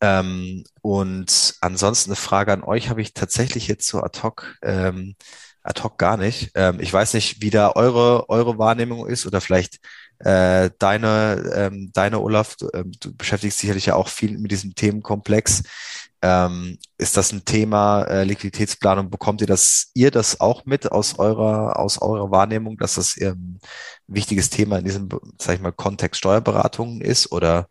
Ähm, 0.00 0.64
und 0.80 1.54
ansonsten 1.60 2.10
eine 2.10 2.16
Frage 2.16 2.52
an 2.52 2.64
euch 2.64 2.88
habe 2.88 3.02
ich 3.02 3.14
tatsächlich 3.14 3.68
jetzt 3.68 3.86
so 3.86 4.02
ad 4.02 4.20
hoc, 4.22 4.56
ähm, 4.62 5.14
ad 5.62 5.82
hoc 5.82 5.98
gar 5.98 6.16
nicht. 6.16 6.52
Ähm, 6.54 6.80
ich 6.80 6.92
weiß 6.92 7.14
nicht, 7.14 7.42
wie 7.42 7.50
da 7.50 7.72
eure, 7.72 8.28
eure 8.28 8.58
Wahrnehmung 8.58 9.06
ist 9.06 9.26
oder 9.26 9.40
vielleicht 9.40 9.78
äh, 10.20 10.70
deine, 10.78 11.50
ähm, 11.54 11.90
deine 11.94 12.20
Olaf, 12.20 12.56
du, 12.56 12.68
ähm, 12.74 12.92
du 13.00 13.14
beschäftigst 13.14 13.58
sicherlich 13.58 13.86
ja 13.86 13.94
auch 13.96 14.08
viel 14.08 14.38
mit 14.38 14.50
diesem 14.50 14.74
Themenkomplex. 14.74 15.62
Ähm, 16.22 16.76
ist 16.98 17.16
das 17.16 17.32
ein 17.32 17.46
Thema 17.46 18.02
äh, 18.02 18.24
Liquiditätsplanung? 18.24 19.08
Bekommt 19.08 19.40
ihr 19.40 19.46
das, 19.46 19.90
ihr 19.94 20.10
das 20.10 20.40
auch 20.40 20.66
mit 20.66 20.92
aus 20.92 21.18
eurer, 21.18 21.78
aus 21.78 22.02
eurer 22.02 22.30
Wahrnehmung, 22.30 22.76
dass 22.76 22.96
das 22.96 23.18
ähm, 23.18 23.58
ein 24.08 24.14
wichtiges 24.14 24.50
Thema 24.50 24.78
in 24.78 24.84
diesem, 24.84 25.08
sag 25.38 25.54
ich 25.54 25.62
mal, 25.62 25.72
Kontext 25.72 26.18
Steuerberatung 26.18 27.00
ist 27.00 27.32
oder 27.32 27.68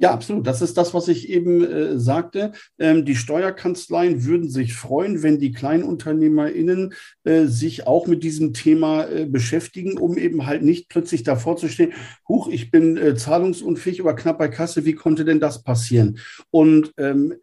ja, 0.00 0.12
absolut. 0.12 0.46
Das 0.46 0.62
ist 0.62 0.78
das, 0.78 0.94
was 0.94 1.08
ich 1.08 1.28
eben 1.28 1.62
äh, 1.62 1.98
sagte. 1.98 2.52
Ähm, 2.78 3.04
die 3.04 3.14
Steuerkanzleien 3.14 4.24
würden 4.24 4.48
sich 4.48 4.72
freuen, 4.72 5.22
wenn 5.22 5.38
die 5.38 5.52
KleinunternehmerInnen 5.52 6.94
äh, 7.24 7.44
sich 7.44 7.86
auch 7.86 8.06
mit 8.06 8.24
diesem 8.24 8.54
Thema 8.54 9.04
äh, 9.04 9.26
beschäftigen, 9.26 9.98
um 9.98 10.16
eben 10.16 10.46
halt 10.46 10.62
nicht 10.62 10.88
plötzlich 10.88 11.22
davor 11.22 11.58
zu 11.58 11.68
stehen, 11.68 11.92
huch, 12.26 12.48
ich 12.48 12.70
bin 12.70 12.96
äh, 12.96 13.14
zahlungsunfähig, 13.14 14.00
aber 14.00 14.16
knapp 14.16 14.38
bei 14.38 14.48
Kasse, 14.48 14.86
wie 14.86 14.94
konnte 14.94 15.26
denn 15.26 15.38
das 15.38 15.62
passieren? 15.62 16.18
Und 16.48 16.94
ähm, 16.96 17.34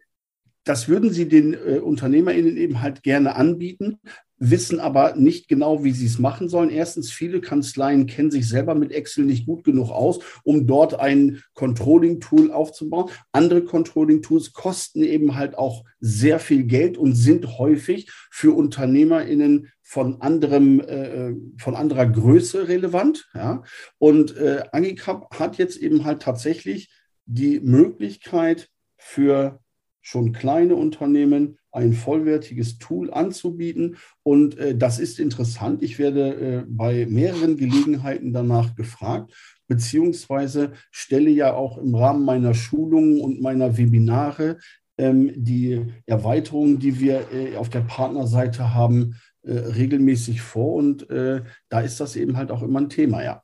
das 0.64 0.88
würden 0.88 1.12
sie 1.12 1.28
den 1.28 1.54
äh, 1.54 1.78
UnternehmerInnen 1.78 2.56
eben 2.56 2.82
halt 2.82 3.04
gerne 3.04 3.36
anbieten, 3.36 4.00
wissen 4.38 4.80
aber 4.80 5.16
nicht 5.16 5.48
genau, 5.48 5.84
wie 5.84 5.92
sie 5.92 6.06
es 6.06 6.18
machen 6.18 6.48
sollen. 6.48 6.70
Erstens, 6.70 7.10
viele 7.10 7.40
Kanzleien 7.40 8.06
kennen 8.06 8.30
sich 8.30 8.48
selber 8.48 8.74
mit 8.74 8.92
Excel 8.92 9.24
nicht 9.24 9.46
gut 9.46 9.64
genug 9.64 9.90
aus, 9.90 10.20
um 10.44 10.66
dort 10.66 10.98
ein 10.98 11.42
Controlling-Tool 11.54 12.52
aufzubauen. 12.52 13.10
Andere 13.32 13.64
Controlling-Tools 13.64 14.52
kosten 14.52 15.02
eben 15.02 15.34
halt 15.34 15.58
auch 15.58 15.84
sehr 16.00 16.38
viel 16.38 16.64
Geld 16.64 16.96
und 16.96 17.14
sind 17.14 17.58
häufig 17.58 18.10
für 18.30 18.56
UnternehmerInnen 18.56 19.68
von 19.82 20.20
anderem, 20.20 20.80
äh, 20.80 21.34
von 21.58 21.74
anderer 21.74 22.06
Größe 22.06 22.68
relevant. 22.68 23.28
Ja? 23.34 23.62
Und 23.98 24.36
äh, 24.36 24.62
Angicap 24.72 25.38
hat 25.38 25.58
jetzt 25.58 25.78
eben 25.78 26.04
halt 26.04 26.22
tatsächlich 26.22 26.90
die 27.24 27.60
Möglichkeit 27.60 28.68
für 28.96 29.60
schon 30.08 30.32
kleine 30.32 30.74
Unternehmen 30.74 31.58
ein 31.70 31.92
vollwertiges 31.92 32.78
Tool 32.78 33.12
anzubieten. 33.12 33.98
Und 34.22 34.56
äh, 34.56 34.74
das 34.74 34.98
ist 34.98 35.20
interessant. 35.20 35.82
Ich 35.82 35.98
werde 35.98 36.34
äh, 36.34 36.64
bei 36.66 37.04
mehreren 37.06 37.58
Gelegenheiten 37.58 38.32
danach 38.32 38.74
gefragt, 38.74 39.34
beziehungsweise 39.66 40.72
stelle 40.90 41.28
ja 41.28 41.52
auch 41.52 41.76
im 41.76 41.94
Rahmen 41.94 42.24
meiner 42.24 42.54
Schulungen 42.54 43.20
und 43.20 43.42
meiner 43.42 43.76
Webinare 43.76 44.56
ähm, 44.96 45.30
die 45.36 45.84
Erweiterungen, 46.06 46.78
die 46.78 47.00
wir 47.00 47.30
äh, 47.30 47.56
auf 47.56 47.68
der 47.68 47.82
Partnerseite 47.82 48.72
haben, 48.72 49.14
äh, 49.42 49.52
regelmäßig 49.52 50.40
vor. 50.40 50.76
Und 50.76 51.10
äh, 51.10 51.42
da 51.68 51.80
ist 51.80 52.00
das 52.00 52.16
eben 52.16 52.38
halt 52.38 52.50
auch 52.50 52.62
immer 52.62 52.80
ein 52.80 52.88
Thema, 52.88 53.22
ja. 53.22 53.42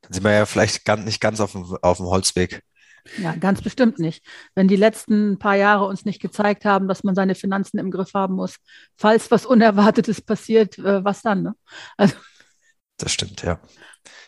Dann 0.00 0.14
sind 0.14 0.24
wir 0.24 0.32
ja 0.32 0.46
vielleicht 0.46 0.86
ganz, 0.86 1.04
nicht 1.04 1.20
ganz 1.20 1.40
auf 1.40 1.52
dem, 1.52 1.76
auf 1.82 1.98
dem 1.98 2.06
Holzweg. 2.06 2.62
Ja, 3.16 3.34
ganz 3.34 3.62
bestimmt 3.62 3.98
nicht. 3.98 4.24
Wenn 4.54 4.68
die 4.68 4.76
letzten 4.76 5.38
paar 5.38 5.56
Jahre 5.56 5.86
uns 5.86 6.04
nicht 6.04 6.20
gezeigt 6.20 6.64
haben, 6.64 6.88
dass 6.88 7.04
man 7.04 7.14
seine 7.14 7.34
Finanzen 7.34 7.78
im 7.78 7.90
Griff 7.90 8.14
haben 8.14 8.34
muss, 8.34 8.56
falls 8.96 9.30
was 9.30 9.46
Unerwartetes 9.46 10.20
passiert, 10.20 10.78
äh, 10.78 11.04
was 11.04 11.22
dann? 11.22 11.42
Ne? 11.42 11.54
Also. 11.96 12.14
Das 12.98 13.12
stimmt, 13.12 13.42
ja. 13.42 13.60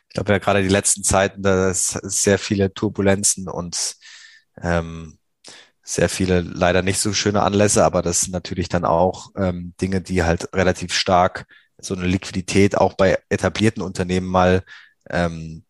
Ich 0.09 0.15
glaube 0.15 0.33
ja 0.33 0.39
gerade 0.39 0.63
die 0.63 0.69
letzten 0.69 1.05
Zeiten, 1.05 1.43
da 1.43 1.71
ist 1.71 1.91
sehr 1.91 2.39
viele 2.39 2.73
Turbulenzen 2.73 3.49
und 3.49 3.97
ähm, 4.61 5.19
sehr 5.83 6.09
viele 6.09 6.41
leider 6.41 6.83
nicht 6.83 6.99
so 6.99 7.13
schöne 7.13 7.43
Anlässe, 7.43 7.85
aber 7.85 8.03
das 8.03 8.23
sind 8.23 8.33
natürlich 8.33 8.69
dann 8.69 8.85
auch 8.85 9.31
ähm, 9.37 9.75
Dinge, 9.81 10.01
die 10.01 10.23
halt 10.23 10.53
relativ 10.55 10.93
stark 10.93 11.47
so 11.79 11.95
eine 11.95 12.07
Liquidität 12.07 12.77
auch 12.77 12.95
bei 12.95 13.19
etablierten 13.29 13.83
Unternehmen 13.83 14.27
mal 14.27 14.63
ähm, 15.09 15.65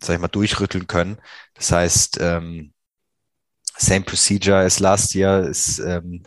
sag 0.00 0.14
ich 0.14 0.20
mal, 0.20 0.28
durchrütteln 0.28 0.86
können. 0.86 1.18
Das 1.54 1.72
heißt, 1.72 2.18
ähm, 2.20 2.72
same 3.76 4.02
procedure 4.02 4.58
as 4.58 4.80
last 4.80 5.14
year 5.14 5.46
ist, 5.46 5.78
ähm, 5.80 6.22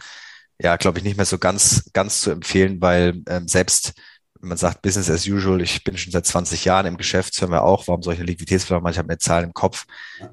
ja, 0.59 0.75
glaube 0.77 0.99
ich, 0.99 1.03
nicht 1.03 1.17
mehr 1.17 1.25
so 1.25 1.37
ganz, 1.37 1.89
ganz 1.93 2.21
zu 2.21 2.31
empfehlen, 2.31 2.81
weil 2.81 3.21
ähm, 3.27 3.47
selbst 3.47 3.93
wenn 4.43 4.49
man 4.49 4.57
sagt 4.57 4.81
Business 4.81 5.09
as 5.09 5.25
usual, 5.25 5.61
ich 5.61 5.85
bin 5.85 5.97
schon 5.97 6.11
seit 6.11 6.25
20 6.25 6.65
Jahren 6.65 6.85
im 6.85 6.97
Geschäft, 6.97 7.39
hören 7.39 7.51
wir 7.51 7.63
auch, 7.63 7.87
warum 7.87 8.03
solche 8.03 8.23
Liquiditätsplanung, 8.23 8.83
manchmal 8.83 9.05
mehr 9.05 9.19
Zahlen 9.19 9.45
im 9.45 9.53
Kopf. 9.53 9.85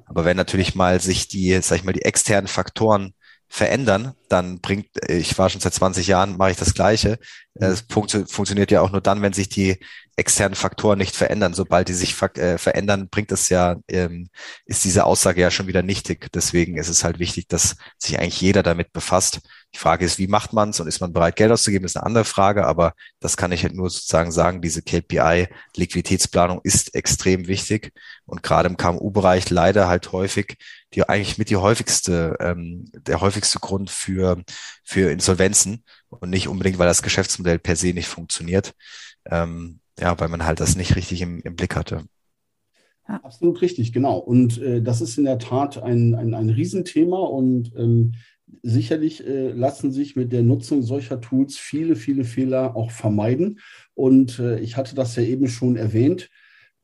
Aber 0.05 0.25
wenn 0.25 0.35
natürlich 0.35 0.75
mal 0.75 0.99
sich 0.99 1.29
die, 1.29 1.57
sag 1.61 1.77
ich 1.77 1.83
mal, 1.85 1.93
die 1.93 2.01
externen 2.01 2.49
Faktoren 2.49 3.13
verändern, 3.47 4.13
dann 4.27 4.59
bringt, 4.59 4.87
ich 5.07 5.37
war 5.37 5.49
schon 5.49 5.61
seit 5.61 5.73
20 5.73 6.07
Jahren, 6.07 6.35
mache 6.35 6.51
ich 6.51 6.57
das 6.57 6.73
Gleiche. 6.73 7.19
Es 7.53 7.85
funktio 7.89 8.25
funktioniert 8.25 8.69
ja 8.71 8.81
auch 8.81 8.91
nur 8.91 9.01
dann, 9.01 9.21
wenn 9.21 9.33
sich 9.33 9.47
die 9.47 9.77
externen 10.15 10.55
Faktoren 10.55 10.97
nicht 10.97 11.15
verändern. 11.15 11.53
Sobald 11.53 11.87
die 11.87 11.93
sich 11.93 12.19
äh, 12.37 12.57
verändern, 12.57 13.09
bringt 13.09 13.31
es 13.31 13.49
ja, 13.49 13.77
ähm, 13.87 14.29
ist 14.65 14.83
diese 14.83 15.05
Aussage 15.05 15.41
ja 15.41 15.51
schon 15.51 15.67
wieder 15.67 15.83
nichtig. 15.83 16.29
Deswegen 16.33 16.77
ist 16.77 16.89
es 16.89 17.03
halt 17.03 17.19
wichtig, 17.19 17.47
dass 17.47 17.75
sich 17.97 18.19
eigentlich 18.19 18.41
jeder 18.41 18.63
damit 18.63 18.93
befasst. 18.93 19.41
Die 19.73 19.79
Frage 19.79 20.05
ist, 20.05 20.17
wie 20.17 20.27
macht 20.27 20.53
man 20.53 20.71
es 20.71 20.79
und 20.79 20.87
ist 20.87 20.99
man 20.99 21.13
bereit, 21.13 21.37
Geld 21.37 21.51
auszugeben, 21.51 21.85
ist 21.85 21.95
eine 21.95 22.05
andere 22.05 22.25
Frage, 22.25 22.65
aber 22.67 22.93
das 23.19 23.37
kann 23.37 23.53
ich 23.53 23.63
halt 23.63 23.73
nur 23.73 23.89
sozusagen 23.89 24.31
sagen, 24.31 24.61
diese 24.61 24.81
KPI-Liquiditätsplanung 24.81 26.59
ist 26.63 26.93
extrem 26.93 27.47
wichtig 27.47 27.93
und 28.25 28.43
gerade 28.43 28.67
im 28.67 28.75
KMU-Bereich 28.75 29.49
leider 29.49 29.87
halt 29.87 30.11
häufig 30.11 30.57
die 30.93 31.07
eigentlich 31.07 31.37
mit 31.37 31.49
die 31.49 31.57
häufigste, 31.57 32.35
ähm, 32.39 32.89
der 32.93 33.21
häufigste 33.21 33.59
Grund 33.59 33.89
für, 33.89 34.43
für 34.83 35.11
Insolvenzen 35.11 35.83
und 36.09 36.29
nicht 36.29 36.47
unbedingt, 36.47 36.79
weil 36.79 36.87
das 36.87 37.01
Geschäftsmodell 37.01 37.59
per 37.59 37.75
se 37.75 37.93
nicht 37.93 38.07
funktioniert. 38.07 38.73
Ähm, 39.29 39.80
ja, 40.01 40.19
weil 40.19 40.29
man 40.29 40.45
halt 40.45 40.59
das 40.59 40.75
nicht 40.75 40.95
richtig 40.95 41.21
im, 41.21 41.39
im 41.41 41.55
Blick 41.55 41.75
hatte. 41.75 42.03
Ja. 43.07 43.19
Absolut 43.23 43.61
richtig, 43.61 43.93
genau. 43.93 44.17
Und 44.17 44.61
äh, 44.61 44.81
das 44.81 45.01
ist 45.01 45.17
in 45.17 45.25
der 45.25 45.39
Tat 45.39 45.81
ein, 45.81 46.15
ein, 46.15 46.33
ein 46.33 46.49
Riesenthema 46.49 47.19
und 47.19 47.71
ähm, 47.75 48.13
sicherlich 48.63 49.25
äh, 49.25 49.51
lassen 49.51 49.91
sich 49.91 50.15
mit 50.15 50.31
der 50.31 50.43
Nutzung 50.43 50.81
solcher 50.81 51.21
Tools 51.21 51.57
viele, 51.57 51.95
viele 51.95 52.23
Fehler 52.23 52.75
auch 52.75 52.91
vermeiden. 52.91 53.59
Und 53.93 54.39
äh, 54.39 54.59
ich 54.59 54.77
hatte 54.77 54.95
das 54.95 55.15
ja 55.15 55.23
eben 55.23 55.47
schon 55.47 55.75
erwähnt. 55.75 56.29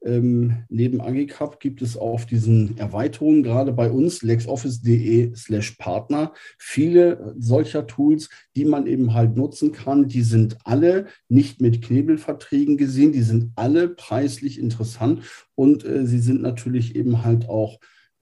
Ähm, 0.07 0.63
neben 0.69 1.01
Agicap 1.01 1.59
gibt 1.59 1.81
es 1.81 1.97
auf 1.97 2.25
diesen 2.25 2.77
Erweiterungen, 2.77 3.43
gerade 3.43 3.73
bei 3.73 3.91
uns, 3.91 4.21
lexoffice.de 4.21 5.35
slash 5.35 5.71
Partner, 5.71 6.33
viele 6.57 7.35
solcher 7.37 7.85
Tools, 7.87 8.29
die 8.55 8.63
man 8.63 8.87
eben 8.87 9.13
halt 9.13 9.35
nutzen 9.35 9.73
kann. 9.73 10.07
Die 10.07 10.21
sind 10.21 10.57
alle 10.63 11.07
nicht 11.27 11.59
mit 11.59 11.81
Knebelverträgen 11.81 12.77
gesehen, 12.77 13.11
die 13.11 13.21
sind 13.21 13.51
alle 13.55 13.89
preislich 13.89 14.59
interessant 14.59 15.23
und 15.55 15.83
äh, 15.83 16.05
sie 16.05 16.19
sind 16.19 16.41
natürlich 16.41 16.95
eben 16.95 17.25
halt 17.25 17.49
auch 17.49 17.77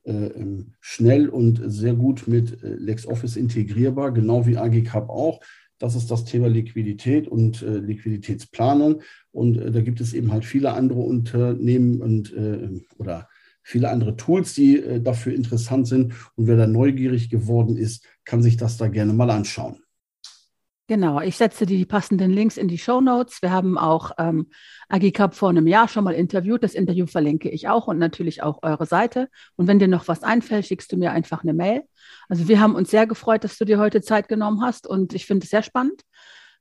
äh, 0.05 0.11
ähm, 0.11 0.73
schnell 0.81 1.29
und 1.29 1.61
sehr 1.65 1.93
gut 1.93 2.27
mit 2.27 2.63
äh, 2.63 2.75
LexOffice 2.75 3.35
integrierbar, 3.37 4.11
genau 4.11 4.47
wie 4.47 4.57
AGCAP 4.57 5.09
auch. 5.09 5.39
Das 5.77 5.95
ist 5.95 6.09
das 6.09 6.25
Thema 6.25 6.47
Liquidität 6.47 7.27
und 7.27 7.61
äh, 7.61 7.77
Liquiditätsplanung. 7.77 9.01
Und 9.31 9.57
äh, 9.57 9.71
da 9.71 9.81
gibt 9.81 10.01
es 10.01 10.13
eben 10.13 10.31
halt 10.31 10.45
viele 10.45 10.73
andere 10.73 11.01
Unternehmen 11.01 12.01
und 12.01 12.33
äh, 12.33 12.69
oder 12.97 13.27
viele 13.61 13.89
andere 13.89 14.15
Tools, 14.15 14.53
die 14.53 14.79
äh, 14.79 15.01
dafür 15.01 15.33
interessant 15.33 15.87
sind. 15.87 16.13
Und 16.35 16.47
wer 16.47 16.55
da 16.55 16.67
neugierig 16.67 17.29
geworden 17.29 17.77
ist, 17.77 18.05
kann 18.23 18.41
sich 18.41 18.57
das 18.57 18.77
da 18.77 18.87
gerne 18.87 19.13
mal 19.13 19.29
anschauen. 19.29 19.84
Genau, 20.87 21.19
ich 21.19 21.35
setze 21.35 21.65
die 21.65 21.83
passenden 21.83 22.29
Links 22.29 22.57
in 22.57 22.67
die 22.67 22.77
Show 22.77 23.01
Notes. 23.01 23.41
Wir 23.41 23.49
haben 23.49 23.75
auch 23.75 24.11
ähm, 24.19 24.51
Agicap 24.87 25.33
vor 25.33 25.49
einem 25.49 25.65
Jahr 25.65 25.87
schon 25.87 26.03
mal 26.03 26.13
interviewt. 26.13 26.61
Das 26.61 26.75
Interview 26.75 27.07
verlinke 27.07 27.49
ich 27.49 27.67
auch 27.67 27.87
und 27.87 27.97
natürlich 27.97 28.43
auch 28.43 28.59
eure 28.61 28.85
Seite. 28.85 29.27
Und 29.55 29.67
wenn 29.67 29.79
dir 29.79 29.87
noch 29.87 30.07
was 30.07 30.21
einfällt, 30.21 30.67
schickst 30.67 30.91
du 30.91 30.97
mir 30.97 31.11
einfach 31.11 31.41
eine 31.41 31.55
Mail. 31.55 31.81
Also 32.29 32.47
wir 32.47 32.59
haben 32.59 32.75
uns 32.75 32.91
sehr 32.91 33.07
gefreut, 33.07 33.43
dass 33.43 33.57
du 33.57 33.65
dir 33.65 33.79
heute 33.79 34.01
Zeit 34.01 34.27
genommen 34.27 34.61
hast 34.61 34.85
und 34.85 35.13
ich 35.15 35.25
finde 35.25 35.45
es 35.45 35.49
sehr 35.49 35.63
spannend. 35.63 36.03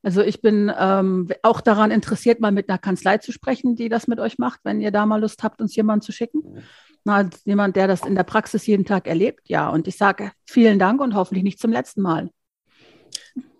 Also 0.01 0.21
ich 0.21 0.41
bin 0.41 0.71
ähm, 0.75 1.27
auch 1.43 1.61
daran 1.61 1.91
interessiert, 1.91 2.39
mal 2.39 2.51
mit 2.51 2.67
einer 2.67 2.79
Kanzlei 2.79 3.19
zu 3.19 3.31
sprechen, 3.31 3.75
die 3.75 3.89
das 3.89 4.07
mit 4.07 4.19
euch 4.19 4.39
macht, 4.39 4.59
wenn 4.63 4.81
ihr 4.81 4.91
da 4.91 5.05
mal 5.05 5.21
Lust 5.21 5.43
habt, 5.43 5.61
uns 5.61 5.75
jemanden 5.75 6.01
zu 6.01 6.11
schicken. 6.11 6.63
Na, 7.03 7.29
jemand, 7.43 7.75
der 7.75 7.87
das 7.87 8.01
in 8.01 8.15
der 8.15 8.23
Praxis 8.23 8.65
jeden 8.65 8.85
Tag 8.85 9.05
erlebt. 9.05 9.49
Ja, 9.49 9.69
und 9.69 9.87
ich 9.87 9.97
sage 9.97 10.31
vielen 10.45 10.79
Dank 10.79 10.99
und 10.99 11.13
hoffentlich 11.13 11.43
nicht 11.43 11.59
zum 11.59 11.71
letzten 11.71 12.01
Mal. 12.01 12.31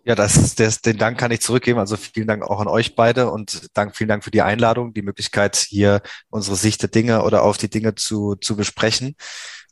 Ja, 0.08 0.14
das, 0.14 0.54
das, 0.54 0.82
den 0.82 0.98
Dank 0.98 1.18
kann 1.18 1.32
ich 1.32 1.42
zurückgeben. 1.42 1.80
Also 1.80 1.98
vielen 1.98 2.28
Dank 2.28 2.44
auch 2.44 2.60
an 2.60 2.68
euch 2.68 2.96
beide 2.96 3.32
und 3.32 3.70
Dank, 3.74 3.96
vielen 3.96 4.08
Dank 4.08 4.24
für 4.24 4.30
die 4.30 4.44
Einladung, 4.44 4.94
die 4.94 5.02
Möglichkeit, 5.02 5.56
hier 5.56 6.02
unsere 6.30 6.56
Sicht 6.56 6.84
der 6.84 6.90
Dinge 6.90 7.24
oder 7.24 7.42
auf 7.42 7.58
die 7.58 7.70
Dinge 7.72 7.96
zu, 7.96 8.36
zu 8.36 8.56
besprechen. 8.56 9.16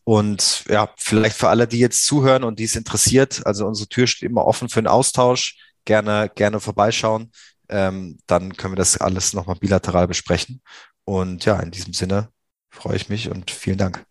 Und 0.04 0.66
ja, 0.68 0.90
vielleicht 0.98 1.38
für 1.38 1.50
alle, 1.50 1.68
die 1.68 1.78
jetzt 1.80 2.06
zuhören 2.06 2.44
und 2.44 2.58
die 2.60 2.64
es 2.64 2.76
interessiert, 2.76 3.46
also 3.46 3.68
unsere 3.68 3.88
Tür 3.88 4.08
steht 4.08 4.30
immer 4.30 4.46
offen 4.46 4.70
für 4.70 4.80
einen 4.80 4.88
Austausch. 4.88 5.56
Gerne, 5.86 6.32
gerne 6.34 6.60
vorbeischauen. 6.60 7.32
Ähm, 7.70 8.18
dann 8.26 8.58
können 8.58 8.74
wir 8.74 8.78
das 8.78 8.98
alles 8.98 9.34
nochmal 9.34 9.58
bilateral 9.58 10.08
besprechen. 10.08 10.62
Und 11.06 11.46
ja, 11.46 11.60
in 11.60 11.72
diesem 11.72 11.94
Sinne 11.94 12.30
freue 12.72 12.96
ich 12.96 13.08
mich 13.10 13.30
und 13.30 13.52
vielen 13.52 13.78
Dank. 13.78 14.04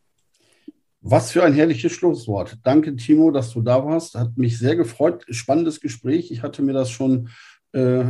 Was 1.04 1.32
für 1.32 1.42
ein 1.42 1.52
herrliches 1.52 1.92
Schlusswort. 1.92 2.58
Danke, 2.62 2.94
Timo, 2.94 3.32
dass 3.32 3.50
du 3.50 3.60
da 3.60 3.84
warst. 3.84 4.14
Hat 4.14 4.38
mich 4.38 4.56
sehr 4.58 4.76
gefreut. 4.76 5.24
Spannendes 5.30 5.80
Gespräch. 5.80 6.30
Ich 6.30 6.42
hatte 6.42 6.62
mir 6.62 6.72
das 6.72 6.90
schon, 6.90 7.28
äh, 7.72 8.04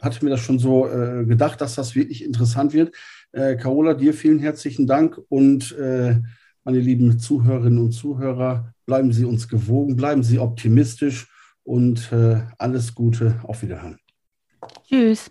hatte 0.00 0.24
mir 0.24 0.32
das 0.32 0.40
schon 0.40 0.58
so 0.58 0.88
äh, 0.88 1.24
gedacht, 1.24 1.60
dass 1.60 1.76
das 1.76 1.94
wirklich 1.94 2.24
interessant 2.24 2.72
wird. 2.72 2.94
Äh, 3.30 3.54
Carola, 3.56 3.94
dir 3.94 4.12
vielen 4.12 4.40
herzlichen 4.40 4.88
Dank 4.88 5.20
und 5.28 5.70
äh, 5.78 6.20
meine 6.64 6.80
lieben 6.80 7.20
Zuhörerinnen 7.20 7.78
und 7.78 7.92
Zuhörer, 7.92 8.72
bleiben 8.86 9.12
Sie 9.12 9.24
uns 9.24 9.48
gewogen, 9.48 9.94
bleiben 9.94 10.24
Sie 10.24 10.40
optimistisch 10.40 11.28
und 11.62 12.10
äh, 12.10 12.40
alles 12.58 12.94
Gute. 12.94 13.40
Auf 13.44 13.62
Wiederhören. 13.62 14.00
Tschüss. 14.82 15.30